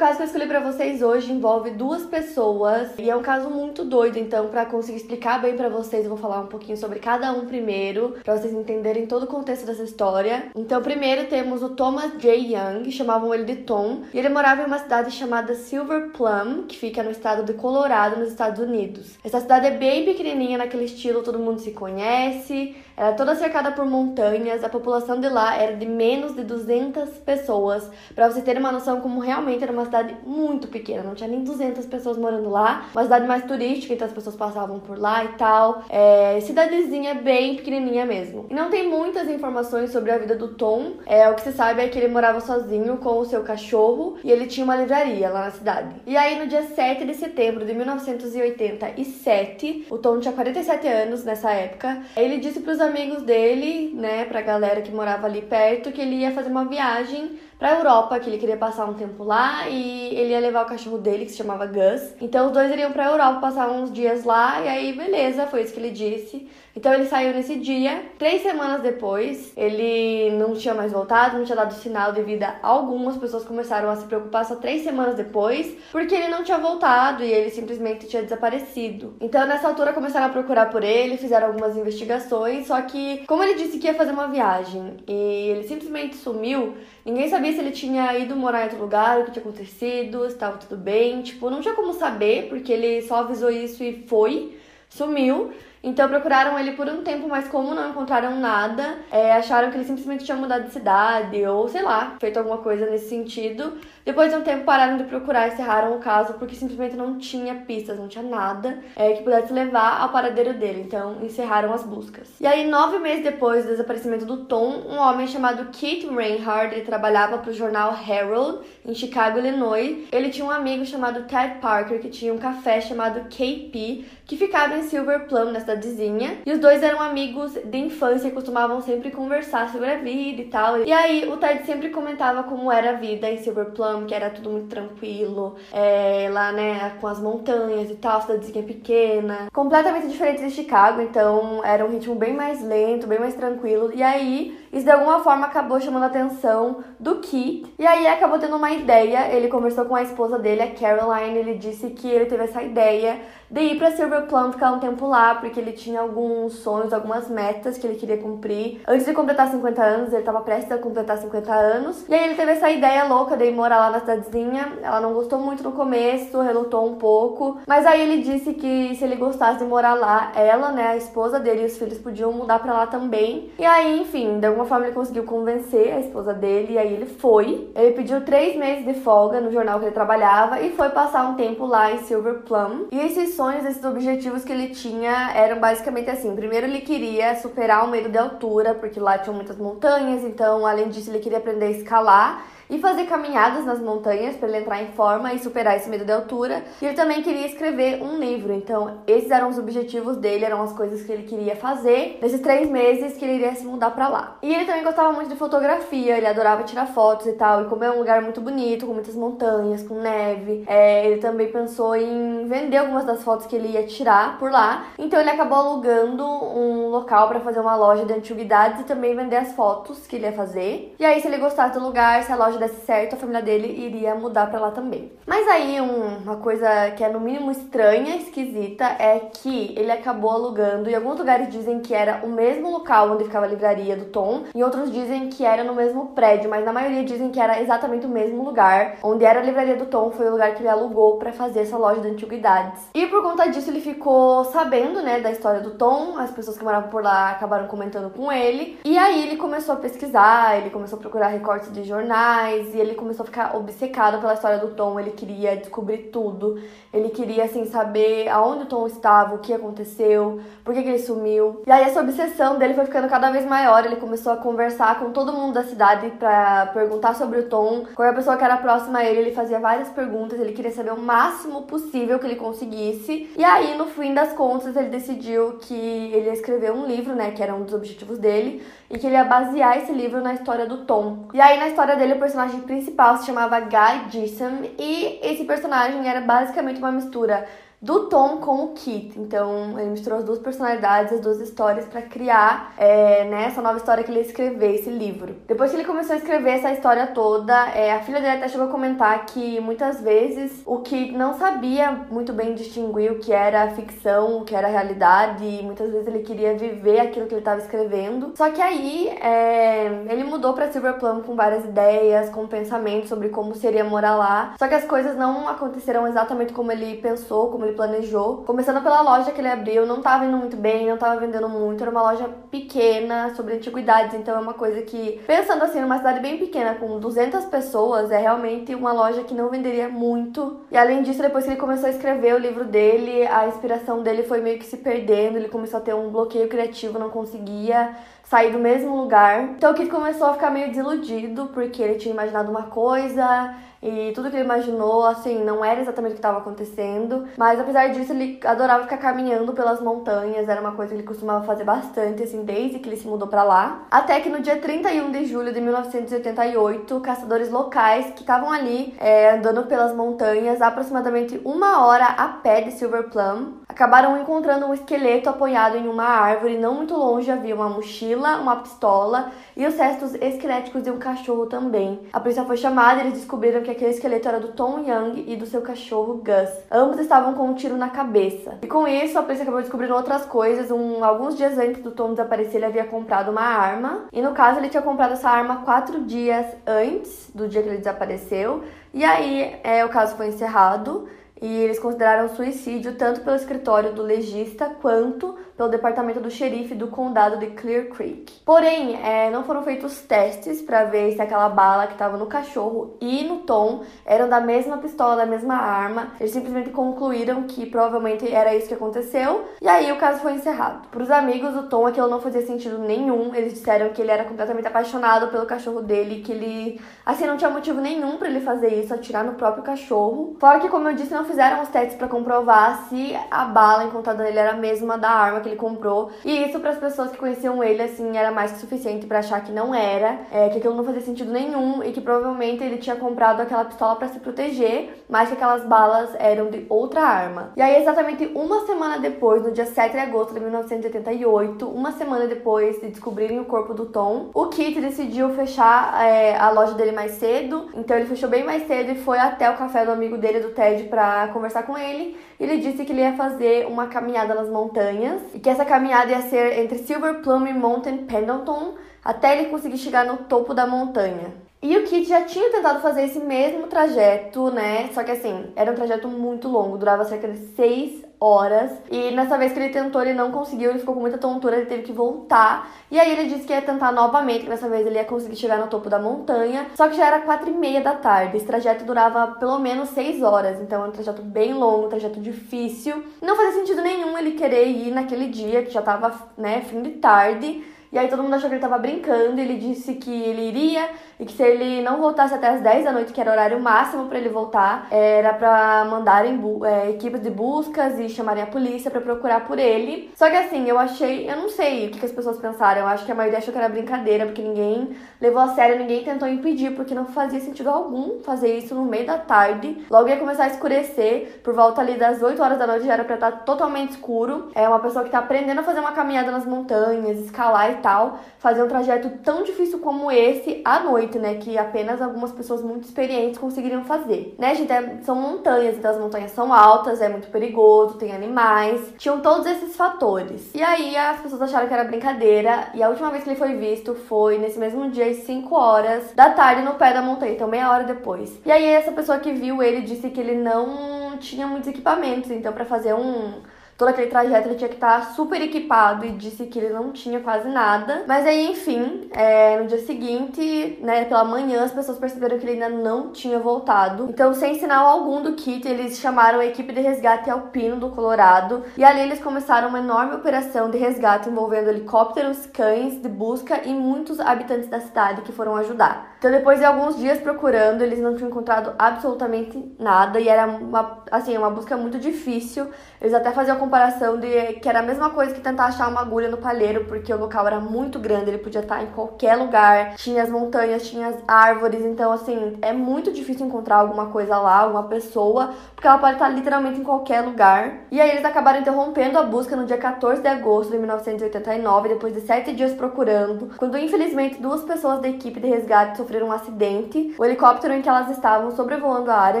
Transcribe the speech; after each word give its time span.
Caso 0.00 0.16
que 0.16 0.22
eu 0.22 0.26
escolhi 0.28 0.46
para 0.46 0.60
vocês 0.60 1.02
hoje 1.02 1.30
envolve 1.30 1.72
duas 1.72 2.06
pessoas 2.06 2.88
e 2.98 3.10
é 3.10 3.14
um 3.14 3.20
caso 3.20 3.50
muito 3.50 3.84
doido, 3.84 4.18
então 4.18 4.48
para 4.48 4.64
conseguir 4.64 4.96
explicar 4.96 5.42
bem 5.42 5.54
para 5.54 5.68
vocês, 5.68 6.04
eu 6.04 6.08
vou 6.08 6.16
falar 6.16 6.40
um 6.40 6.46
pouquinho 6.46 6.78
sobre 6.78 6.98
cada 6.98 7.30
um 7.32 7.44
primeiro, 7.44 8.16
para 8.24 8.38
vocês 8.38 8.54
entenderem 8.54 9.06
todo 9.06 9.24
o 9.24 9.26
contexto 9.26 9.66
dessa 9.66 9.82
história. 9.82 10.46
Então, 10.56 10.80
primeiro 10.80 11.28
temos 11.28 11.62
o 11.62 11.68
Thomas 11.68 12.12
J. 12.18 12.34
Young, 12.34 12.90
chamavam 12.90 13.34
ele 13.34 13.44
de 13.44 13.56
Tom, 13.56 14.04
e 14.14 14.18
ele 14.18 14.30
morava 14.30 14.62
em 14.62 14.64
uma 14.64 14.78
cidade 14.78 15.10
chamada 15.10 15.54
Silver 15.54 16.12
Plum, 16.12 16.62
que 16.66 16.78
fica 16.78 17.02
no 17.02 17.10
estado 17.10 17.44
de 17.44 17.52
Colorado, 17.52 18.18
nos 18.18 18.30
Estados 18.30 18.58
Unidos. 18.58 19.18
Essa 19.22 19.40
cidade 19.40 19.66
é 19.66 19.72
bem 19.72 20.06
pequenininha, 20.06 20.56
naquele 20.56 20.86
estilo 20.86 21.22
todo 21.22 21.38
mundo 21.38 21.60
se 21.60 21.72
conhece, 21.72 22.74
ela 23.00 23.12
é 23.12 23.14
toda 23.14 23.34
cercada 23.34 23.72
por 23.72 23.86
montanhas, 23.86 24.62
a 24.62 24.68
população 24.68 25.18
de 25.18 25.28
lá 25.30 25.56
era 25.56 25.74
de 25.74 25.86
menos 25.86 26.36
de 26.36 26.44
200 26.44 27.08
pessoas, 27.20 27.90
para 28.14 28.30
vocês 28.30 28.44
terem 28.44 28.60
uma 28.60 28.70
noção 28.70 29.00
como 29.00 29.20
realmente 29.20 29.62
era 29.62 29.72
uma 29.72 29.86
cidade 29.86 30.14
muito 30.22 30.68
pequena, 30.68 31.02
não 31.02 31.14
tinha 31.14 31.26
nem 31.26 31.42
200 31.42 31.86
pessoas 31.86 32.18
morando 32.18 32.50
lá. 32.50 32.90
Uma 32.92 33.04
cidade 33.04 33.26
mais 33.26 33.46
turística, 33.46 33.94
então 33.94 34.06
as 34.06 34.12
pessoas 34.12 34.36
passavam 34.36 34.78
por 34.80 34.98
lá 34.98 35.24
e 35.24 35.28
tal. 35.28 35.82
É, 35.88 36.38
cidadezinha 36.42 37.14
bem 37.14 37.56
pequenininha 37.56 38.04
mesmo. 38.04 38.44
E 38.50 38.54
não 38.54 38.68
tem 38.68 38.86
muitas 38.86 39.30
informações 39.30 39.92
sobre 39.92 40.10
a 40.10 40.18
vida 40.18 40.36
do 40.36 40.48
Tom. 40.48 40.96
É, 41.06 41.26
o 41.30 41.34
que 41.34 41.40
se 41.40 41.52
sabe 41.52 41.80
é 41.80 41.88
que 41.88 41.98
ele 41.98 42.08
morava 42.08 42.40
sozinho 42.40 42.98
com 42.98 43.18
o 43.18 43.24
seu 43.24 43.42
cachorro 43.42 44.18
e 44.22 44.30
ele 44.30 44.46
tinha 44.46 44.62
uma 44.62 44.76
livraria 44.76 45.30
lá 45.30 45.46
na 45.46 45.50
cidade. 45.50 45.96
E 46.06 46.18
aí, 46.18 46.38
no 46.38 46.46
dia 46.46 46.64
7 46.64 47.06
de 47.06 47.14
setembro 47.14 47.64
de 47.64 47.72
1987, 47.72 49.86
o 49.88 49.96
Tom 49.96 50.20
tinha 50.20 50.34
47 50.34 50.86
anos 50.86 51.24
nessa 51.24 51.50
época. 51.50 52.02
Ele 52.14 52.36
disse 52.36 52.60
para 52.60 52.74
os 52.74 52.89
amigos 52.90 53.22
dele, 53.22 53.92
né, 53.94 54.24
pra 54.24 54.42
galera 54.42 54.82
que 54.82 54.90
morava 54.90 55.26
ali 55.26 55.42
perto, 55.42 55.92
que 55.92 56.00
ele 56.00 56.16
ia 56.16 56.32
fazer 56.32 56.50
uma 56.50 56.64
viagem 56.64 57.38
pra 57.60 57.76
Europa, 57.76 58.18
que 58.18 58.30
ele 58.30 58.38
queria 58.38 58.56
passar 58.56 58.86
um 58.86 58.94
tempo 58.94 59.22
lá 59.22 59.68
e 59.68 60.14
ele 60.16 60.30
ia 60.30 60.40
levar 60.40 60.64
o 60.64 60.68
cachorro 60.68 60.96
dele, 60.96 61.26
que 61.26 61.30
se 61.30 61.36
chamava 61.36 61.66
Gus. 61.66 62.14
Então 62.18 62.46
os 62.46 62.52
dois 62.52 62.72
iriam 62.72 62.90
pra 62.90 63.04
Europa 63.04 63.38
passar 63.38 63.68
uns 63.70 63.92
dias 63.92 64.24
lá 64.24 64.62
e 64.62 64.68
aí, 64.68 64.92
beleza, 64.94 65.46
foi 65.46 65.62
isso 65.62 65.74
que 65.74 65.78
ele 65.78 65.90
disse. 65.90 66.48
Então 66.74 66.94
ele 66.94 67.04
saiu 67.04 67.34
nesse 67.34 67.56
dia. 67.56 68.02
Três 68.18 68.42
semanas 68.42 68.80
depois, 68.80 69.52
ele 69.56 70.30
não 70.38 70.54
tinha 70.54 70.72
mais 70.72 70.92
voltado, 70.92 71.36
não 71.36 71.44
tinha 71.44 71.56
dado 71.56 71.74
sinal 71.74 72.12
de 72.12 72.22
vida 72.22 72.56
algum. 72.62 73.08
As 73.08 73.18
pessoas 73.18 73.44
começaram 73.44 73.90
a 73.90 73.96
se 73.96 74.06
preocupar 74.06 74.44
só 74.46 74.54
três 74.54 74.82
semanas 74.82 75.14
depois, 75.14 75.76
porque 75.92 76.14
ele 76.14 76.28
não 76.28 76.42
tinha 76.42 76.58
voltado 76.58 77.22
e 77.22 77.30
ele 77.30 77.50
simplesmente 77.50 78.06
tinha 78.06 78.22
desaparecido. 78.22 79.14
Então 79.20 79.46
nessa 79.46 79.68
altura 79.68 79.92
começaram 79.92 80.26
a 80.26 80.30
procurar 80.30 80.70
por 80.70 80.82
ele, 80.82 81.18
fizeram 81.18 81.48
algumas 81.48 81.76
investigações. 81.76 82.68
Só 82.68 82.80
que, 82.82 83.24
como 83.26 83.42
ele 83.42 83.54
disse 83.54 83.78
que 83.78 83.86
ia 83.86 83.94
fazer 83.94 84.12
uma 84.12 84.28
viagem 84.28 84.96
e 85.06 85.50
ele 85.50 85.64
simplesmente 85.64 86.16
sumiu, 86.16 86.74
ninguém 87.04 87.28
sabia 87.28 87.49
se 87.52 87.60
ele 87.60 87.70
tinha 87.70 88.16
ido 88.18 88.36
morar 88.36 88.60
em 88.60 88.64
outro 88.64 88.80
lugar, 88.80 89.20
o 89.20 89.24
que 89.24 89.32
tinha 89.32 89.42
acontecido, 89.42 90.22
se 90.26 90.34
estava 90.34 90.58
tudo 90.58 90.76
bem. 90.76 91.22
Tipo, 91.22 91.50
não 91.50 91.60
tinha 91.60 91.74
como 91.74 91.92
saber, 91.92 92.48
porque 92.48 92.72
ele 92.72 93.02
só 93.02 93.16
avisou 93.16 93.50
isso 93.50 93.82
e 93.82 94.04
foi, 94.06 94.58
sumiu. 94.88 95.52
Então 95.82 96.08
procuraram 96.08 96.58
ele 96.58 96.72
por 96.72 96.86
um 96.88 97.02
tempo, 97.02 97.26
mas 97.26 97.48
como 97.48 97.74
não 97.74 97.88
encontraram 97.88 98.38
nada, 98.38 98.98
é, 99.10 99.32
acharam 99.32 99.70
que 99.70 99.76
ele 99.78 99.84
simplesmente 99.84 100.24
tinha 100.24 100.36
mudado 100.36 100.64
de 100.64 100.72
cidade 100.72 101.42
ou 101.46 101.66
sei 101.68 101.82
lá, 101.82 102.16
feito 102.20 102.38
alguma 102.38 102.58
coisa 102.58 102.84
nesse 102.84 103.08
sentido. 103.08 103.78
Depois 104.10 104.32
de 104.32 104.36
um 104.36 104.42
tempo 104.42 104.64
pararam 104.64 104.96
de 104.96 105.04
procurar 105.04 105.46
e 105.46 105.52
encerraram 105.52 105.94
o 105.94 106.00
caso 106.00 106.34
porque 106.34 106.56
simplesmente 106.56 106.96
não 106.96 107.16
tinha 107.16 107.54
pistas, 107.54 107.96
não 107.96 108.08
tinha 108.08 108.24
nada 108.24 108.80
é, 108.96 109.12
que 109.12 109.22
pudesse 109.22 109.52
levar 109.52 110.00
ao 110.00 110.08
paradeiro 110.08 110.52
dele. 110.52 110.82
Então 110.84 111.18
encerraram 111.22 111.72
as 111.72 111.84
buscas. 111.84 112.28
E 112.40 112.44
aí, 112.44 112.66
nove 112.66 112.98
meses 112.98 113.22
depois 113.22 113.64
do 113.64 113.70
desaparecimento 113.70 114.26
do 114.26 114.38
Tom, 114.46 114.82
um 114.88 114.98
homem 114.98 115.28
chamado 115.28 115.70
Keith 115.70 116.10
Reinhardt, 116.10 116.74
ele 116.74 116.84
trabalhava 116.84 117.38
para 117.38 117.52
o 117.52 117.54
jornal 117.54 117.96
Herald 117.96 118.62
em 118.84 118.92
Chicago, 118.96 119.38
Illinois. 119.38 120.08
Ele 120.10 120.30
tinha 120.30 120.44
um 120.44 120.50
amigo 120.50 120.84
chamado 120.84 121.28
Ted 121.28 121.60
Parker 121.60 122.00
que 122.00 122.08
tinha 122.08 122.34
um 122.34 122.38
café 122.38 122.80
chamado 122.80 123.28
KP 123.28 124.06
que 124.30 124.36
ficava 124.36 124.76
em 124.76 124.82
Silver 124.84 125.26
Plum, 125.26 125.50
na 125.50 125.58
cidadezinha. 125.58 126.38
E 126.46 126.52
os 126.52 126.60
dois 126.60 126.84
eram 126.84 127.00
amigos 127.00 127.52
de 127.52 127.78
infância 127.78 128.28
e 128.28 128.30
costumavam 128.30 128.80
sempre 128.80 129.10
conversar 129.10 129.70
sobre 129.70 129.90
a 129.90 129.96
vida 129.96 130.42
e 130.42 130.44
tal. 130.44 130.84
E 130.84 130.92
aí 130.92 131.28
o 131.28 131.36
Ted 131.36 131.66
sempre 131.66 131.90
comentava 131.90 132.44
como 132.44 132.70
era 132.70 132.90
a 132.90 132.92
vida 132.92 133.28
em 133.28 133.38
Silver 133.38 133.72
Plum, 133.72 133.99
que 134.06 134.14
era 134.14 134.30
tudo 134.30 134.50
muito 134.50 134.68
tranquilo, 134.68 135.56
é, 135.72 136.28
lá, 136.32 136.52
né, 136.52 136.96
com 137.00 137.06
as 137.06 137.20
montanhas 137.20 137.90
e 137.90 137.94
tal, 137.96 138.20
cidadezinha 138.20 138.64
pequena. 138.64 139.48
Completamente 139.52 140.08
diferente 140.08 140.42
de 140.42 140.50
Chicago, 140.50 141.00
então 141.00 141.64
era 141.64 141.84
um 141.84 141.90
ritmo 141.90 142.14
bem 142.14 142.34
mais 142.34 142.62
lento, 142.62 143.06
bem 143.06 143.18
mais 143.18 143.34
tranquilo. 143.34 143.90
E 143.94 144.02
aí 144.02 144.58
isso 144.72 144.84
de 144.84 144.90
alguma 144.90 145.18
forma 145.18 145.46
acabou 145.46 145.80
chamando 145.80 146.04
a 146.04 146.06
atenção 146.06 146.84
do 146.98 147.16
Keith. 147.16 147.66
E 147.76 147.84
aí 147.84 148.06
acabou 148.06 148.38
tendo 148.38 148.54
uma 148.54 148.70
ideia. 148.70 149.28
Ele 149.34 149.48
conversou 149.48 149.84
com 149.84 149.96
a 149.96 150.02
esposa 150.02 150.38
dele, 150.38 150.62
a 150.62 150.70
Caroline. 150.70 151.38
Ele 151.38 151.54
disse 151.54 151.90
que 151.90 152.08
ele 152.08 152.26
teve 152.26 152.44
essa 152.44 152.62
ideia 152.62 153.20
de 153.50 153.60
ir 153.60 153.78
para 153.78 153.90
Silver 153.90 154.26
Plum 154.26 154.52
ficar 154.52 154.72
um 154.72 154.78
tempo 154.78 155.06
lá, 155.06 155.34
porque 155.34 155.58
ele 155.58 155.72
tinha 155.72 156.00
alguns 156.00 156.54
sonhos, 156.54 156.92
algumas 156.92 157.28
metas 157.28 157.76
que 157.76 157.86
ele 157.86 157.96
queria 157.96 158.18
cumprir. 158.18 158.80
Antes 158.86 159.06
de 159.06 159.12
completar 159.12 159.48
50 159.48 159.82
anos, 159.82 160.08
ele 160.10 160.18
estava 160.20 160.40
prestes 160.40 160.70
a 160.70 160.78
completar 160.78 161.18
50 161.18 161.52
anos. 161.52 162.08
E 162.08 162.14
aí 162.14 162.24
ele 162.24 162.34
teve 162.34 162.52
essa 162.52 162.70
ideia 162.70 163.04
louca 163.04 163.36
de 163.36 163.46
ir 163.46 163.52
morar 163.52 163.78
lá 163.78 163.90
na 163.90 164.00
cidadezinha. 164.00 164.78
Ela 164.82 165.00
não 165.00 165.12
gostou 165.14 165.40
muito 165.40 165.64
no 165.64 165.72
começo, 165.72 166.40
relutou 166.40 166.86
um 166.86 166.94
pouco. 166.94 167.58
Mas 167.66 167.84
aí 167.86 168.00
ele 168.00 168.22
disse 168.22 168.54
que 168.54 168.94
se 168.94 169.04
ele 169.04 169.16
gostasse 169.16 169.58
de 169.58 169.64
morar 169.64 169.94
lá, 169.94 170.30
ela, 170.36 170.70
né, 170.70 170.88
a 170.88 170.96
esposa 170.96 171.40
dele 171.40 171.62
e 171.62 171.66
os 171.66 171.76
filhos 171.76 171.98
podiam 171.98 172.32
mudar 172.32 172.60
para 172.60 172.72
lá 172.72 172.86
também. 172.86 173.50
E 173.58 173.64
aí, 173.64 174.00
enfim, 174.00 174.38
de 174.38 174.46
alguma 174.46 174.64
forma 174.66 174.86
ele 174.86 174.94
conseguiu 174.94 175.24
convencer 175.24 175.92
a 175.92 176.00
esposa 176.00 176.32
dele, 176.32 176.74
e 176.74 176.78
aí 176.78 176.92
ele 176.92 177.06
foi. 177.06 177.70
Ele 177.74 177.92
pediu 177.92 178.24
três 178.24 178.56
meses 178.56 178.84
de 178.84 178.94
folga 178.94 179.40
no 179.40 179.50
jornal 179.50 179.80
que 179.80 179.86
ele 179.86 179.94
trabalhava 179.94 180.60
e 180.60 180.70
foi 180.70 180.90
passar 180.90 181.28
um 181.28 181.34
tempo 181.34 181.66
lá 181.66 181.92
em 181.92 181.98
Silver 181.98 182.42
Plum. 182.42 182.86
E 182.92 182.98
esses 182.98 183.39
sonhos, 183.40 183.64
esses 183.64 183.82
objetivos 183.82 184.44
que 184.44 184.52
ele 184.52 184.68
tinha 184.68 185.32
eram 185.34 185.58
basicamente 185.58 186.10
assim: 186.10 186.36
primeiro, 186.36 186.66
ele 186.66 186.82
queria 186.82 187.34
superar 187.36 187.86
o 187.86 187.88
medo 187.88 188.10
de 188.10 188.18
altura, 188.18 188.74
porque 188.74 189.00
lá 189.00 189.16
tinham 189.16 189.34
muitas 189.34 189.56
montanhas, 189.56 190.22
então, 190.22 190.66
além 190.66 190.90
disso, 190.90 191.10
ele 191.10 191.20
queria 191.20 191.38
aprender 191.38 191.64
a 191.64 191.70
escalar 191.70 192.44
e 192.70 192.78
fazer 192.78 193.04
caminhadas 193.04 193.64
nas 193.64 193.80
montanhas 193.80 194.36
para 194.36 194.48
ele 194.48 194.58
entrar 194.58 194.82
em 194.82 194.92
forma 194.92 195.34
e 195.34 195.38
superar 195.38 195.76
esse 195.76 195.90
medo 195.90 196.04
de 196.04 196.12
altura. 196.12 196.62
E 196.80 196.86
ele 196.86 196.94
também 196.94 197.20
queria 197.22 197.46
escrever 197.46 198.02
um 198.02 198.18
livro. 198.18 198.52
Então, 198.52 198.98
esses 199.06 199.30
eram 199.30 199.48
os 199.48 199.58
objetivos 199.58 200.16
dele, 200.16 200.44
eram 200.44 200.62
as 200.62 200.72
coisas 200.72 201.02
que 201.02 201.10
ele 201.10 201.24
queria 201.24 201.56
fazer 201.56 202.18
nesses 202.22 202.40
três 202.40 202.70
meses 202.70 203.16
que 203.16 203.24
ele 203.24 203.34
iria 203.34 203.54
se 203.54 203.64
mudar 203.64 203.90
para 203.90 204.08
lá. 204.08 204.36
E 204.40 204.54
ele 204.54 204.64
também 204.64 204.84
gostava 204.84 205.12
muito 205.12 205.30
de 205.30 205.36
fotografia, 205.36 206.16
ele 206.16 206.26
adorava 206.26 206.62
tirar 206.62 206.86
fotos 206.86 207.26
e 207.26 207.32
tal. 207.32 207.62
E 207.62 207.64
como 207.64 207.82
é 207.82 207.90
um 207.90 207.98
lugar 207.98 208.22
muito 208.22 208.40
bonito, 208.40 208.86
com 208.86 208.94
muitas 208.94 209.16
montanhas, 209.16 209.82
com 209.82 209.94
neve, 209.94 210.64
é, 210.66 211.06
ele 211.06 211.20
também 211.20 211.50
pensou 211.50 211.96
em 211.96 212.46
vender 212.46 212.76
algumas 212.76 213.04
das 213.04 213.22
fotos 213.24 213.46
que 213.46 213.56
ele 213.56 213.68
ia 213.68 213.84
tirar 213.86 214.38
por 214.38 214.50
lá. 214.50 214.86
Então, 214.96 215.20
ele 215.20 215.30
acabou 215.30 215.58
alugando 215.58 216.24
um 216.24 216.88
local 216.88 217.26
para 217.28 217.40
fazer 217.40 217.58
uma 217.58 217.74
loja 217.74 218.04
de 218.04 218.12
antiguidades 218.12 218.80
e 218.80 218.84
também 218.84 219.16
vender 219.16 219.36
as 219.36 219.52
fotos 219.52 220.06
que 220.06 220.16
ele 220.16 220.26
ia 220.26 220.32
fazer. 220.32 220.94
E 220.98 221.04
aí, 221.04 221.20
se 221.20 221.26
ele 221.26 221.38
gostasse 221.38 221.78
do 221.78 221.84
lugar, 221.84 222.22
se 222.22 222.30
a 222.30 222.36
loja 222.36 222.59
desse 222.60 222.84
certo, 222.86 223.14
a 223.14 223.18
família 223.18 223.42
dele 223.42 223.68
iria 223.86 224.14
mudar 224.14 224.46
para 224.46 224.60
lá 224.60 224.70
também. 224.70 225.10
Mas 225.26 225.46
aí 225.48 225.80
um, 225.80 226.18
uma 226.18 226.36
coisa 226.36 226.90
que 226.96 227.02
é 227.02 227.08
no 227.08 227.20
mínimo 227.20 227.50
estranha, 227.50 228.16
esquisita, 228.16 228.84
é 228.98 229.18
que 229.32 229.74
ele 229.76 229.90
acabou 229.90 230.30
alugando 230.30 230.88
e 230.88 230.94
alguns 230.94 231.18
lugares 231.18 231.48
dizem 231.48 231.80
que 231.80 231.94
era 231.94 232.20
o 232.24 232.28
mesmo 232.28 232.70
local 232.70 233.12
onde 233.12 233.24
ficava 233.24 233.46
a 233.46 233.48
livraria 233.48 233.96
do 233.96 234.06
Tom, 234.06 234.44
e 234.54 234.62
outros 234.62 234.92
dizem 234.92 235.28
que 235.28 235.44
era 235.44 235.64
no 235.64 235.74
mesmo 235.74 236.06
prédio, 236.08 236.50
mas 236.50 236.64
na 236.64 236.72
maioria 236.72 237.04
dizem 237.04 237.30
que 237.30 237.40
era 237.40 237.60
exatamente 237.60 238.06
o 238.06 238.08
mesmo 238.08 238.44
lugar 238.44 238.96
onde 239.02 239.24
era 239.24 239.40
a 239.40 239.42
livraria 239.42 239.76
do 239.76 239.86
Tom, 239.86 240.10
foi 240.10 240.26
o 240.26 240.32
lugar 240.32 240.54
que 240.54 240.62
ele 240.62 240.68
alugou 240.68 241.16
para 241.16 241.32
fazer 241.32 241.60
essa 241.60 241.76
loja 241.76 242.00
de 242.00 242.08
antiguidades. 242.08 242.82
E 242.94 243.06
por 243.06 243.22
conta 243.22 243.48
disso 243.48 243.70
ele 243.70 243.80
ficou 243.80 244.44
sabendo, 244.46 245.02
né, 245.02 245.20
da 245.20 245.30
história 245.30 245.60
do 245.60 245.72
Tom, 245.72 246.18
as 246.18 246.30
pessoas 246.30 246.58
que 246.58 246.64
moravam 246.64 246.90
por 246.90 247.02
lá 247.02 247.30
acabaram 247.30 247.66
comentando 247.66 248.10
com 248.10 248.30
ele, 248.30 248.78
e 248.84 248.98
aí 248.98 249.22
ele 249.22 249.36
começou 249.36 249.74
a 249.74 249.78
pesquisar, 249.78 250.58
ele 250.58 250.70
começou 250.70 250.98
a 250.98 251.00
procurar 251.00 251.28
recortes 251.28 251.72
de 251.72 251.84
jornais 251.84 252.49
mais, 252.50 252.74
e 252.74 252.78
ele 252.78 252.94
começou 252.94 253.22
a 253.22 253.26
ficar 253.26 253.56
obcecado 253.56 254.20
pela 254.20 254.34
história 254.34 254.58
do 254.58 254.68
Tom, 254.74 254.98
ele 254.98 255.10
queria 255.10 255.56
descobrir 255.56 256.10
tudo, 256.12 256.60
ele 256.92 257.10
queria, 257.10 257.44
assim, 257.44 257.64
saber 257.66 258.28
aonde 258.28 258.64
o 258.64 258.66
Tom 258.66 258.86
estava, 258.86 259.34
o 259.34 259.38
que 259.38 259.52
aconteceu, 259.52 260.40
por 260.64 260.74
que, 260.74 260.82
que 260.82 260.88
ele 260.88 260.98
sumiu. 260.98 261.62
E 261.66 261.70
aí 261.70 261.84
essa 261.84 262.00
obsessão 262.00 262.58
dele 262.58 262.74
foi 262.74 262.84
ficando 262.84 263.08
cada 263.08 263.30
vez 263.30 263.46
maior, 263.46 263.84
ele 263.84 263.96
começou 263.96 264.32
a 264.32 264.36
conversar 264.36 264.98
com 264.98 265.12
todo 265.12 265.32
mundo 265.32 265.54
da 265.54 265.64
cidade 265.64 266.10
pra 266.18 266.66
perguntar 266.74 267.14
sobre 267.14 267.38
o 267.40 267.48
Tom. 267.48 267.84
Qualquer 267.94 268.14
pessoa 268.14 268.36
que 268.36 268.44
era 268.44 268.56
próxima 268.56 268.98
a 268.98 269.04
ele, 269.04 269.20
ele 269.20 269.32
fazia 269.32 269.60
várias 269.60 269.88
perguntas, 269.88 270.40
ele 270.40 270.52
queria 270.52 270.72
saber 270.72 270.92
o 270.92 270.98
máximo 270.98 271.62
possível 271.62 272.18
que 272.18 272.26
ele 272.26 272.36
conseguisse. 272.36 273.30
E 273.36 273.44
aí, 273.44 273.76
no 273.76 273.86
fim 273.86 274.12
das 274.12 274.32
contas, 274.32 274.76
ele 274.76 274.88
decidiu 274.88 275.58
que 275.60 275.74
ele 275.74 276.26
ia 276.26 276.32
escrever 276.32 276.72
um 276.72 276.86
livro, 276.86 277.14
né, 277.14 277.30
que 277.30 277.42
era 277.42 277.54
um 277.54 277.62
dos 277.62 277.74
objetivos 277.74 278.18
dele, 278.18 278.62
e 278.90 278.98
que 278.98 279.06
ele 279.06 279.14
ia 279.14 279.24
basear 279.24 279.78
esse 279.78 279.92
livro 279.92 280.20
na 280.20 280.34
história 280.34 280.66
do 280.66 280.78
Tom. 280.78 281.28
E 281.32 281.40
aí, 281.40 281.58
na 281.58 281.68
história 281.68 281.94
dele, 281.94 282.14
o 282.14 282.18
personagem 282.18 282.39
principal 282.62 283.18
se 283.18 283.26
chamava 283.26 283.60
Guy 283.60 284.10
Gissam, 284.10 284.62
e 284.78 285.18
esse 285.22 285.44
personagem 285.44 286.08
era 286.08 286.20
basicamente 286.20 286.78
uma 286.78 286.92
mistura 286.92 287.46
do 287.80 288.08
Tom 288.08 288.38
com 288.38 288.64
o 288.64 288.68
Kit. 288.74 289.18
Então, 289.18 289.78
ele 289.78 289.90
misturou 289.90 290.18
as 290.18 290.24
duas 290.24 290.38
personalidades, 290.38 291.12
as 291.12 291.20
duas 291.20 291.40
histórias 291.40 291.86
para 291.86 292.02
criar 292.02 292.74
é, 292.76 293.24
né, 293.24 293.44
essa 293.46 293.62
nova 293.62 293.78
história 293.78 294.04
que 294.04 294.10
ele 294.10 294.20
escreveu, 294.20 294.70
esse 294.70 294.90
livro. 294.90 295.36
Depois 295.46 295.70
que 295.70 295.76
ele 295.76 295.86
começou 295.86 296.14
a 296.14 296.18
escrever 296.18 296.50
essa 296.50 296.72
história 296.72 297.06
toda, 297.08 297.70
é, 297.70 297.92
a 297.92 298.00
filha 298.00 298.20
dele 298.20 298.36
até 298.36 298.48
chegou 298.48 298.66
a 298.66 298.70
comentar 298.70 299.24
que 299.26 299.60
muitas 299.60 300.00
vezes 300.00 300.62
o 300.66 300.78
Kit 300.80 301.12
não 301.12 301.34
sabia 301.34 301.90
muito 302.10 302.32
bem 302.32 302.54
distinguir 302.54 303.12
o 303.12 303.18
que 303.18 303.32
era 303.32 303.70
ficção, 303.70 304.38
o 304.38 304.44
que 304.44 304.54
era 304.54 304.68
realidade, 304.68 305.44
e 305.44 305.62
muitas 305.62 305.90
vezes 305.90 306.06
ele 306.06 306.20
queria 306.20 306.54
viver 306.54 307.00
aquilo 307.00 307.26
que 307.26 307.34
ele 307.34 307.40
estava 307.40 307.60
escrevendo. 307.60 308.32
Só 308.36 308.50
que 308.50 308.60
aí 308.60 309.08
é, 309.08 310.04
ele 310.08 310.24
mudou 310.24 310.52
para 310.52 310.70
Silver 310.70 310.98
Plum 310.98 311.22
com 311.22 311.34
várias 311.34 311.64
ideias, 311.64 312.28
com 312.28 312.46
pensamentos 312.46 313.08
sobre 313.08 313.30
como 313.30 313.54
seria 313.54 313.84
morar 313.84 314.16
lá. 314.16 314.54
Só 314.58 314.68
que 314.68 314.74
as 314.74 314.84
coisas 314.84 315.16
não 315.16 315.48
aconteceram 315.48 316.06
exatamente 316.06 316.52
como 316.52 316.70
ele 316.70 316.96
pensou, 316.96 317.50
como 317.50 317.64
ele 317.64 317.69
planejou. 317.72 318.38
Começando 318.46 318.82
pela 318.82 319.00
loja 319.00 319.30
que 319.30 319.40
ele 319.40 319.48
abriu, 319.48 319.86
não 319.86 320.00
tava 320.00 320.24
indo 320.24 320.36
muito 320.36 320.56
bem, 320.56 320.88
não 320.88 320.96
tava 320.96 321.20
vendendo 321.20 321.48
muito, 321.48 321.82
era 321.82 321.90
uma 321.90 322.02
loja 322.02 322.28
pequena, 322.50 323.34
sobre 323.34 323.54
antiguidades, 323.54 324.14
então 324.14 324.36
é 324.36 324.40
uma 324.40 324.54
coisa 324.54 324.82
que, 324.82 325.20
pensando 325.26 325.62
assim, 325.62 325.80
numa 325.80 325.98
cidade 325.98 326.20
bem 326.20 326.38
pequena, 326.38 326.74
com 326.74 326.98
200 326.98 327.44
pessoas, 327.46 328.10
é 328.10 328.18
realmente 328.18 328.74
uma 328.74 328.92
loja 328.92 329.22
que 329.22 329.34
não 329.34 329.48
venderia 329.48 329.88
muito. 329.88 330.60
E 330.70 330.76
além 330.76 331.02
disso, 331.02 331.22
depois 331.22 331.44
que 331.44 331.50
ele 331.50 331.60
começou 331.60 331.86
a 331.86 331.90
escrever 331.90 332.34
o 332.34 332.38
livro 332.38 332.64
dele, 332.64 333.26
a 333.26 333.46
inspiração 333.46 334.02
dele 334.02 334.22
foi 334.22 334.40
meio 334.40 334.58
que 334.58 334.66
se 334.66 334.76
perdendo, 334.76 335.36
ele 335.36 335.48
começou 335.48 335.78
a 335.78 335.82
ter 335.82 335.94
um 335.94 336.10
bloqueio 336.10 336.48
criativo, 336.48 336.98
não 336.98 337.10
conseguia 337.10 337.94
sair 338.24 338.52
do 338.52 338.58
mesmo 338.58 338.96
lugar. 338.96 339.42
Então 339.56 339.72
o 339.72 339.74
Kit 339.74 339.90
começou 339.90 340.28
a 340.28 340.34
ficar 340.34 340.50
meio 340.50 340.68
desiludido, 340.68 341.50
porque 341.52 341.82
ele 341.82 341.96
tinha 341.96 342.14
imaginado 342.14 342.48
uma 342.48 342.64
coisa 342.64 343.56
e 343.82 344.12
tudo 344.14 344.30
que 344.30 344.36
ele 344.36 344.44
imaginou, 344.44 345.06
assim, 345.06 345.42
não 345.42 345.64
era 345.64 345.80
exatamente 345.80 346.12
o 346.12 346.14
que 346.14 346.18
estava 346.18 346.38
acontecendo. 346.38 347.26
Mas 347.36 347.58
apesar 347.58 347.88
disso, 347.88 348.12
ele 348.12 348.38
adorava 348.44 348.82
ficar 348.82 348.98
caminhando 348.98 349.52
pelas 349.52 349.80
montanhas, 349.80 350.48
era 350.48 350.60
uma 350.60 350.72
coisa 350.72 350.90
que 350.90 351.00
ele 351.00 351.06
costumava 351.06 351.44
fazer 351.44 351.64
bastante, 351.64 352.22
assim, 352.22 352.44
desde 352.44 352.78
que 352.78 352.88
ele 352.88 352.96
se 352.96 353.06
mudou 353.06 353.26
para 353.26 353.42
lá. 353.42 353.86
Até 353.90 354.20
que 354.20 354.28
no 354.28 354.40
dia 354.40 354.58
31 354.58 355.10
de 355.10 355.24
julho 355.24 355.52
de 355.52 355.60
1988, 355.60 357.00
caçadores 357.00 357.50
locais 357.50 358.06
que 358.12 358.20
estavam 358.20 358.52
ali 358.52 358.94
é, 358.98 359.30
andando 359.30 359.64
pelas 359.64 359.94
montanhas, 359.94 360.60
aproximadamente 360.60 361.40
uma 361.44 361.86
hora 361.86 362.04
a 362.04 362.28
pé 362.28 362.60
de 362.60 362.72
Silver 362.72 363.04
Plum, 363.04 363.60
acabaram 363.68 364.20
encontrando 364.20 364.66
um 364.66 364.74
esqueleto 364.74 365.30
apoiado 365.30 365.76
em 365.76 365.88
uma 365.88 366.04
árvore. 366.04 366.58
Não 366.58 366.74
muito 366.74 366.94
longe 366.94 367.30
havia 367.30 367.54
uma 367.54 367.68
mochila, 367.68 368.36
uma 368.36 368.56
pistola 368.56 369.30
e 369.56 369.66
os 369.66 369.76
restos 369.76 370.14
esqueléticos 370.14 370.82
de 370.82 370.90
um 370.90 370.98
cachorro 370.98 371.46
também. 371.46 372.00
A 372.12 372.20
polícia 372.20 372.44
foi 372.44 372.56
chamada 372.56 372.98
e 372.98 373.06
eles 373.06 373.14
descobriram 373.14 373.62
que 373.62 373.69
que 373.70 373.76
aquele 373.76 373.92
esqueleto 373.92 374.28
era 374.28 374.40
do 374.40 374.48
Tom 374.48 374.80
Young 374.80 375.24
e 375.26 375.36
do 375.36 375.46
seu 375.46 375.62
cachorro 375.62 376.16
Gus. 376.24 376.50
Ambos 376.70 376.98
estavam 376.98 377.34
com 377.34 377.46
um 377.46 377.54
tiro 377.54 377.76
na 377.76 377.88
cabeça. 377.88 378.58
E 378.62 378.66
com 378.66 378.86
isso, 378.86 379.18
a 379.18 379.22
polícia 379.22 379.42
acabou 379.42 379.60
descobrindo 379.60 379.94
outras 379.94 380.26
coisas. 380.26 380.70
Um, 380.70 381.04
alguns 381.04 381.36
dias 381.36 381.56
antes 381.58 381.82
do 381.82 381.90
Tom 381.90 382.10
desaparecer, 382.10 382.56
ele 382.56 382.66
havia 382.66 382.84
comprado 382.84 383.30
uma 383.30 383.42
arma. 383.42 384.06
E 384.12 384.20
no 384.20 384.32
caso, 384.32 384.58
ele 384.58 384.68
tinha 384.68 384.82
comprado 384.82 385.12
essa 385.12 385.30
arma 385.30 385.62
quatro 385.64 386.02
dias 386.02 386.46
antes 386.66 387.30
do 387.34 387.48
dia 387.48 387.62
que 387.62 387.68
ele 387.68 387.78
desapareceu. 387.78 388.64
E 388.92 389.04
aí, 389.04 389.58
é, 389.62 389.84
o 389.84 389.88
caso 389.88 390.16
foi 390.16 390.28
encerrado 390.28 391.08
e 391.40 391.46
eles 391.46 391.78
consideraram 391.78 392.28
suicídio 392.28 392.96
tanto 392.96 393.22
pelo 393.22 393.36
escritório 393.36 393.92
do 393.92 394.02
legista 394.02 394.76
quanto 394.80 395.36
pelo 395.60 395.68
departamento 395.68 396.20
do 396.20 396.30
xerife 396.30 396.74
do 396.74 396.88
condado 396.88 397.36
de 397.36 397.48
Clear 397.48 397.88
Creek. 397.88 398.32
Porém, 398.46 398.98
é, 399.04 399.28
não 399.28 399.44
foram 399.44 399.62
feitos 399.62 400.00
testes 400.00 400.62
para 400.62 400.84
ver 400.84 401.12
se 401.12 401.20
aquela 401.20 401.50
bala 401.50 401.86
que 401.86 401.92
estava 401.92 402.16
no 402.16 402.24
cachorro 402.24 402.96
e 402.98 403.24
no 403.24 403.40
Tom 403.40 403.82
eram 404.06 404.26
da 404.26 404.40
mesma 404.40 404.78
pistola, 404.78 405.16
da 405.16 405.26
mesma 405.26 405.56
arma. 405.56 406.14
Eles 406.18 406.32
simplesmente 406.32 406.70
concluíram 406.70 407.42
que 407.42 407.66
provavelmente 407.66 408.26
era 408.32 408.54
isso 408.54 408.68
que 408.68 408.72
aconteceu 408.72 409.44
e 409.60 409.68
aí 409.68 409.92
o 409.92 409.98
caso 409.98 410.20
foi 410.20 410.32
encerrado. 410.32 410.88
Para 410.88 411.02
os 411.02 411.10
amigos 411.10 411.52
do 411.52 411.64
Tom, 411.64 411.86
aquilo 411.86 412.08
não 412.08 412.22
fazia 412.22 412.40
sentido 412.40 412.78
nenhum. 412.78 413.34
Eles 413.34 413.52
disseram 413.52 413.90
que 413.90 414.00
ele 414.00 414.10
era 414.10 414.24
completamente 414.24 414.66
apaixonado 414.66 415.28
pelo 415.28 415.44
cachorro 415.44 415.82
dele, 415.82 416.22
que 416.22 416.32
ele, 416.32 416.80
assim, 417.04 417.26
não 417.26 417.36
tinha 417.36 417.50
motivo 417.50 417.82
nenhum 417.82 418.16
para 418.16 418.28
ele 418.28 418.40
fazer 418.40 418.80
isso, 418.80 418.94
atirar 418.94 419.24
no 419.24 419.34
próprio 419.34 419.62
cachorro. 419.62 420.36
Fora 420.40 420.58
que, 420.58 420.70
como 420.70 420.88
eu 420.88 420.94
disse, 420.94 421.12
não 421.12 421.26
fizeram 421.26 421.60
os 421.60 421.68
testes 421.68 421.98
para 421.98 422.08
comprovar 422.08 422.88
se 422.88 423.14
a 423.30 423.44
bala 423.44 423.84
encontrada 423.84 424.22
nele 424.22 424.38
era 424.38 424.52
a 424.52 424.56
mesma 424.56 424.96
da 424.96 425.10
arma 425.10 425.40
que 425.40 425.49
ele 425.50 425.56
comprou. 425.56 426.10
E 426.24 426.44
isso 426.44 426.58
para 426.60 426.70
as 426.70 426.78
pessoas 426.78 427.10
que 427.10 427.18
conheciam 427.18 427.62
ele, 427.62 427.82
assim, 427.82 428.16
era 428.16 428.30
mais 428.30 428.52
que 428.52 428.58
suficiente 428.58 429.06
para 429.06 429.18
achar 429.18 429.42
que 429.42 429.52
não 429.52 429.74
era, 429.74 430.20
é, 430.32 430.48
que 430.48 430.58
aquilo 430.58 430.74
não 430.74 430.84
fazia 430.84 431.02
sentido 431.02 431.32
nenhum 431.32 431.82
e 431.82 431.92
que 431.92 432.00
provavelmente 432.00 432.62
ele 432.62 432.78
tinha 432.78 432.96
comprado 432.96 433.40
aquela 433.40 433.64
pistola 433.64 433.96
para 433.96 434.08
se 434.08 434.18
proteger, 434.20 435.04
mas 435.08 435.28
que 435.28 435.34
aquelas 435.34 435.64
balas 435.64 436.10
eram 436.18 436.50
de 436.50 436.66
outra 436.68 437.02
arma. 437.02 437.52
E 437.56 437.62
aí, 437.62 437.80
exatamente 437.80 438.30
uma 438.34 438.66
semana 438.66 438.98
depois, 438.98 439.42
no 439.42 439.50
dia 439.52 439.66
7 439.66 439.92
de 439.92 439.98
agosto 439.98 440.34
de 440.34 440.40
1988, 440.40 441.68
uma 441.68 441.92
semana 441.92 442.26
depois 442.26 442.80
de 442.80 442.88
descobrirem 442.88 443.40
o 443.40 443.44
corpo 443.44 443.74
do 443.74 443.86
Tom, 443.86 444.30
o 444.34 444.46
Kit 444.46 444.80
decidiu 444.80 445.30
fechar 445.30 446.00
é, 446.02 446.36
a 446.36 446.50
loja 446.50 446.74
dele 446.74 446.92
mais 446.92 447.12
cedo. 447.12 447.68
Então 447.74 447.96
ele 447.96 448.06
fechou 448.06 448.28
bem 448.28 448.44
mais 448.44 448.66
cedo 448.66 448.92
e 448.92 448.94
foi 448.96 449.18
até 449.18 449.50
o 449.50 449.56
café 449.56 449.84
do 449.84 449.92
amigo 449.92 450.16
dele, 450.16 450.40
do 450.40 450.50
Ted, 450.50 450.84
para 450.84 451.28
conversar 451.28 451.62
com 451.64 451.76
ele. 451.76 452.16
Ele 452.38 452.58
disse 452.58 452.84
que 452.84 452.92
ele 452.92 453.02
ia 453.02 453.12
fazer 453.12 453.66
uma 453.66 453.86
caminhada 453.88 454.34
nas 454.34 454.48
montanhas 454.48 455.20
que 455.42 455.48
essa 455.48 455.64
caminhada 455.64 456.10
ia 456.10 456.22
ser 456.22 456.58
entre 456.58 456.78
Silver 456.78 457.22
Plum 457.22 457.46
e 457.46 457.52
Mountain 457.52 458.06
Pendleton 458.06 458.74
até 459.04 459.38
ele 459.38 459.50
conseguir 459.50 459.78
chegar 459.78 460.04
no 460.04 460.18
topo 460.18 460.52
da 460.52 460.66
montanha. 460.66 461.32
E 461.62 461.76
o 461.76 461.84
Kit 461.84 462.08
já 462.08 462.22
tinha 462.22 462.50
tentado 462.50 462.80
fazer 462.80 463.04
esse 463.04 463.20
mesmo 463.20 463.66
trajeto, 463.66 464.50
né? 464.50 464.88
Só 464.92 465.04
que 465.04 465.10
assim, 465.10 465.52
era 465.54 465.70
um 465.70 465.74
trajeto 465.74 466.08
muito 466.08 466.48
longo, 466.48 466.78
durava 466.78 467.04
cerca 467.04 467.28
de 467.28 467.38
6 467.54 468.09
horas. 468.20 468.70
E 468.90 469.10
nessa 469.12 469.38
vez 469.38 469.52
que 469.52 469.58
ele 469.58 469.70
tentou, 469.70 470.02
ele 470.02 470.12
não 470.12 470.30
conseguiu, 470.30 470.70
ele 470.70 470.78
ficou 470.78 470.94
com 470.94 471.00
muita 471.00 471.16
tontura, 471.16 471.56
ele 471.56 471.66
teve 471.66 471.82
que 471.82 471.92
voltar. 471.92 472.70
E 472.90 473.00
aí 473.00 473.10
ele 473.10 473.28
disse 473.28 473.46
que 473.46 473.52
ia 473.52 473.62
tentar 473.62 473.90
novamente, 473.92 474.44
que 474.44 474.50
dessa 474.50 474.68
vez 474.68 474.86
ele 474.86 474.96
ia 474.96 475.04
conseguir 475.04 475.36
chegar 475.36 475.58
no 475.58 475.68
topo 475.68 475.88
da 475.88 475.98
montanha. 475.98 476.66
Só 476.74 476.88
que 476.88 476.96
já 476.96 477.06
era 477.06 477.20
quatro 477.20 477.48
e 477.48 477.52
meia 477.52 477.80
da 477.80 477.94
tarde. 477.94 478.36
Esse 478.36 478.46
trajeto 478.46 478.84
durava 478.84 479.28
pelo 479.38 479.58
menos 479.58 479.88
6 479.90 480.22
horas, 480.22 480.60
então 480.60 480.84
é 480.84 480.88
um 480.88 480.92
trajeto 480.92 481.22
bem 481.22 481.54
longo, 481.54 481.86
um 481.86 481.88
trajeto 481.88 482.20
difícil. 482.20 483.02
Não 483.22 483.34
fazia 483.34 483.52
sentido 483.52 483.80
nenhum 483.80 484.18
ele 484.18 484.32
querer 484.32 484.66
ir 484.66 484.90
naquele 484.90 485.28
dia, 485.28 485.62
que 485.62 485.70
já 485.70 485.80
tava, 485.80 486.12
né, 486.36 486.60
fim 486.60 486.82
de 486.82 486.90
tarde. 486.90 487.64
E 487.92 487.98
aí 487.98 488.06
todo 488.06 488.22
mundo 488.22 488.34
achou 488.34 488.48
que 488.48 488.54
ele 488.54 488.62
tava 488.62 488.78
brincando, 488.78 489.40
ele 489.40 489.56
disse 489.56 489.94
que 489.94 490.10
ele 490.10 490.42
iria 490.48 490.88
e 491.18 491.24
que 491.24 491.32
se 491.32 491.42
ele 491.42 491.82
não 491.82 492.00
voltasse 492.00 492.32
até 492.32 492.48
as 492.48 492.60
10 492.60 492.84
da 492.84 492.92
noite, 492.92 493.12
que 493.12 493.20
era 493.20 493.30
o 493.30 493.32
horário 493.32 493.60
máximo 493.60 494.06
para 494.06 494.16
ele 494.16 494.28
voltar, 494.28 494.86
era 494.92 495.34
para 495.34 495.84
mandarem 495.86 496.40
é, 496.64 496.90
equipes 496.90 497.20
de 497.20 497.30
buscas 497.30 497.98
e 497.98 498.08
chamarem 498.08 498.44
a 498.44 498.46
polícia 498.46 498.92
para 498.92 499.00
procurar 499.00 499.44
por 499.44 499.58
ele. 499.58 500.12
Só 500.14 500.30
que 500.30 500.36
assim, 500.36 500.68
eu 500.68 500.78
achei, 500.78 501.28
eu 501.28 501.36
não 501.36 501.48
sei 501.48 501.88
o 501.88 501.90
que, 501.90 501.98
que, 501.98 502.06
as 502.06 502.12
pessoas 502.12 502.38
pensaram, 502.38 502.82
eu 502.82 502.86
acho 502.86 503.04
que 503.04 503.10
a 503.10 503.14
maioria 503.14 503.38
achou 503.38 503.52
que 503.52 503.58
era 503.58 503.68
brincadeira, 503.68 504.24
porque 504.24 504.40
ninguém 504.40 504.96
levou 505.20 505.42
a 505.42 505.48
sério, 505.48 505.78
ninguém 505.78 506.04
tentou 506.04 506.28
impedir, 506.28 506.74
porque 506.74 506.94
não 506.94 507.06
fazia 507.06 507.40
sentido 507.40 507.68
algum 507.68 508.20
fazer 508.20 508.56
isso 508.56 508.74
no 508.74 508.84
meio 508.84 509.06
da 509.06 509.18
tarde. 509.18 509.84
Logo 509.90 510.08
ia 510.08 510.16
começar 510.16 510.44
a 510.44 510.48
escurecer, 510.48 511.40
por 511.42 511.54
volta 511.54 511.80
ali 511.80 511.94
das 511.94 512.22
8 512.22 512.42
horas 512.42 512.58
da 512.58 512.66
noite 512.66 512.86
já 512.86 512.94
era 512.94 513.04
pra 513.04 513.14
estar 513.14 513.32
totalmente 513.44 513.90
escuro. 513.90 514.48
É 514.54 514.68
uma 514.68 514.80
pessoa 514.80 515.04
que 515.04 515.10
tá 515.10 515.18
aprendendo 515.18 515.60
a 515.60 515.62
fazer 515.62 515.80
uma 515.80 515.92
caminhada 515.92 516.30
nas 516.30 516.46
montanhas, 516.46 517.18
escalar 517.18 517.72
e 517.72 517.76
tal, 517.76 518.18
fazer 518.38 518.62
um 518.62 518.68
trajeto 518.68 519.10
tão 519.22 519.42
difícil 519.42 519.78
como 519.80 520.10
esse 520.10 520.62
à 520.64 520.80
noite, 520.80 521.18
né? 521.18 521.34
Que 521.34 521.58
apenas 521.58 522.00
algumas 522.00 522.32
pessoas 522.32 522.62
muito 522.62 522.84
experientes 522.84 523.38
conseguiriam 523.38 523.84
fazer. 523.84 524.34
Né, 524.38 524.54
gente? 524.54 524.72
É, 524.72 524.98
são 525.02 525.14
montanhas, 525.14 525.76
então 525.76 525.90
as 525.90 525.98
montanhas 525.98 526.30
são 526.32 526.52
altas, 526.52 527.00
é 527.00 527.08
muito 527.08 527.28
perigoso, 527.28 527.98
tem 527.98 528.12
animais. 528.12 528.94
Tinham 528.96 529.20
todos 529.20 529.46
esses 529.46 529.76
fatores. 529.76 530.54
E 530.54 530.62
aí 530.62 530.96
as 530.96 531.20
pessoas 531.20 531.42
acharam 531.42 531.68
que 531.68 531.74
era 531.74 531.84
brincadeira. 531.84 532.68
E 532.74 532.82
a 532.82 532.88
última 532.88 533.10
vez 533.10 533.24
que 533.24 533.30
ele 533.30 533.38
foi 533.38 533.54
visto 533.54 533.94
foi 533.94 534.38
nesse 534.38 534.58
mesmo 534.58 534.90
dia, 534.90 535.09
às 535.10 535.18
5 535.18 535.54
horas 535.54 536.12
da 536.14 536.30
tarde, 536.30 536.62
no 536.62 536.74
pé 536.74 536.92
da 536.92 537.02
montanha, 537.02 537.32
então 537.32 537.48
meia 537.48 537.70
hora 537.70 537.84
depois. 537.84 538.40
E 538.44 538.50
aí 538.50 538.64
essa 538.64 538.92
pessoa 538.92 539.18
que 539.18 539.32
viu 539.32 539.62
ele 539.62 539.82
disse 539.82 540.10
que 540.10 540.20
ele 540.20 540.34
não 540.34 541.18
tinha 541.18 541.46
muitos 541.46 541.68
equipamentos, 541.68 542.30
então 542.30 542.52
para 542.52 542.64
fazer 542.64 542.94
um 542.94 543.34
todo 543.80 543.88
aquele 543.88 544.08
trajeto 544.08 544.46
ele 544.46 544.56
tinha 544.56 544.68
que 544.68 544.74
estar 544.74 545.14
super 545.14 545.40
equipado 545.40 546.04
e 546.04 546.10
disse 546.10 546.44
que 546.44 546.58
ele 546.58 546.68
não 546.68 546.92
tinha 546.92 547.18
quase 547.18 547.48
nada. 547.48 548.04
Mas 548.06 548.26
aí, 548.26 548.50
enfim, 548.50 549.08
é, 549.10 549.58
no 549.58 549.66
dia 549.66 549.78
seguinte, 549.78 550.78
né, 550.82 551.06
pela 551.06 551.24
manhã, 551.24 551.64
as 551.64 551.72
pessoas 551.72 551.96
perceberam 551.96 552.38
que 552.38 552.46
ele 552.46 552.62
ainda 552.62 552.68
não 552.68 553.10
tinha 553.10 553.38
voltado. 553.38 554.08
Então, 554.10 554.34
sem 554.34 554.58
sinal 554.58 554.86
algum 554.86 555.22
do 555.22 555.32
kit, 555.32 555.66
eles 555.66 555.98
chamaram 555.98 556.40
a 556.40 556.44
equipe 556.44 556.74
de 556.74 556.80
resgate 556.82 557.30
alpino 557.30 557.80
do 557.80 557.88
Colorado 557.88 558.62
e 558.76 558.84
ali 558.84 559.00
eles 559.00 559.18
começaram 559.18 559.70
uma 559.70 559.78
enorme 559.78 560.14
operação 560.14 560.70
de 560.70 560.76
resgate 560.76 561.30
envolvendo 561.30 561.70
helicópteros, 561.70 562.44
cães 562.44 563.00
de 563.00 563.08
busca 563.08 563.66
e 563.66 563.72
muitos 563.72 564.20
habitantes 564.20 564.68
da 564.68 564.80
cidade 564.80 565.22
que 565.22 565.32
foram 565.32 565.56
ajudar. 565.56 566.09
Então, 566.20 566.30
depois 566.30 566.58
de 566.58 566.66
alguns 566.66 566.98
dias 566.98 567.18
procurando, 567.18 567.80
eles 567.80 567.98
não 567.98 568.14
tinham 568.14 568.28
encontrado 568.28 568.74
absolutamente 568.78 569.74
nada 569.78 570.20
e 570.20 570.28
era 570.28 570.46
uma, 570.46 571.02
assim, 571.10 571.34
uma 571.34 571.48
busca 571.48 571.78
muito 571.78 571.98
difícil. 571.98 572.66
Eles 573.00 573.14
até 573.14 573.32
faziam 573.32 573.56
a 573.56 573.58
comparação 573.58 574.20
de 574.20 574.28
que 574.60 574.68
era 574.68 574.80
a 574.80 574.82
mesma 574.82 575.08
coisa 575.08 575.32
que 575.32 575.40
tentar 575.40 575.64
achar 575.64 575.88
uma 575.88 576.02
agulha 576.02 576.28
no 576.28 576.36
palheiro, 576.36 576.84
porque 576.84 577.10
o 577.10 577.16
local 577.16 577.46
era 577.46 577.58
muito 577.58 577.98
grande, 577.98 578.28
ele 578.28 578.36
podia 578.36 578.60
estar 578.60 578.82
em 578.82 578.88
qualquer 578.88 579.34
lugar, 579.36 579.94
tinha 579.96 580.22
as 580.22 580.28
montanhas, 580.28 580.86
tinha 580.86 581.08
as 581.08 581.16
árvores, 581.26 581.82
então 581.86 582.12
assim, 582.12 582.58
é 582.60 582.70
muito 582.70 583.10
difícil 583.10 583.46
encontrar 583.46 583.76
alguma 583.76 584.08
coisa 584.08 584.36
lá, 584.36 584.58
alguma 584.58 584.82
pessoa, 584.82 585.54
porque 585.74 585.88
ela 585.88 585.96
pode 585.96 586.12
estar 586.12 586.28
literalmente 586.28 586.78
em 586.78 586.84
qualquer 586.84 587.22
lugar. 587.22 587.86
E 587.90 587.98
aí 587.98 588.10
eles 588.10 588.26
acabaram 588.26 588.60
interrompendo 588.60 589.18
a 589.18 589.22
busca 589.22 589.56
no 589.56 589.64
dia 589.64 589.78
14 589.78 590.20
de 590.20 590.28
agosto 590.28 590.70
de 590.70 590.76
1989, 590.76 591.88
depois 591.88 592.12
de 592.12 592.20
sete 592.20 592.52
dias 592.52 592.74
procurando, 592.74 593.52
quando 593.56 593.78
infelizmente 593.78 594.38
duas 594.38 594.62
pessoas 594.64 595.00
da 595.00 595.08
equipe 595.08 595.40
de 595.40 595.48
resgate 595.48 595.96
sofreram 596.10 596.26
um 596.26 596.32
acidente. 596.32 597.14
O 597.16 597.24
helicóptero 597.24 597.72
em 597.72 597.80
que 597.80 597.88
elas 597.88 598.10
estavam 598.10 598.50
sobrevoando 598.50 599.10
a 599.10 599.16
área 599.16 599.40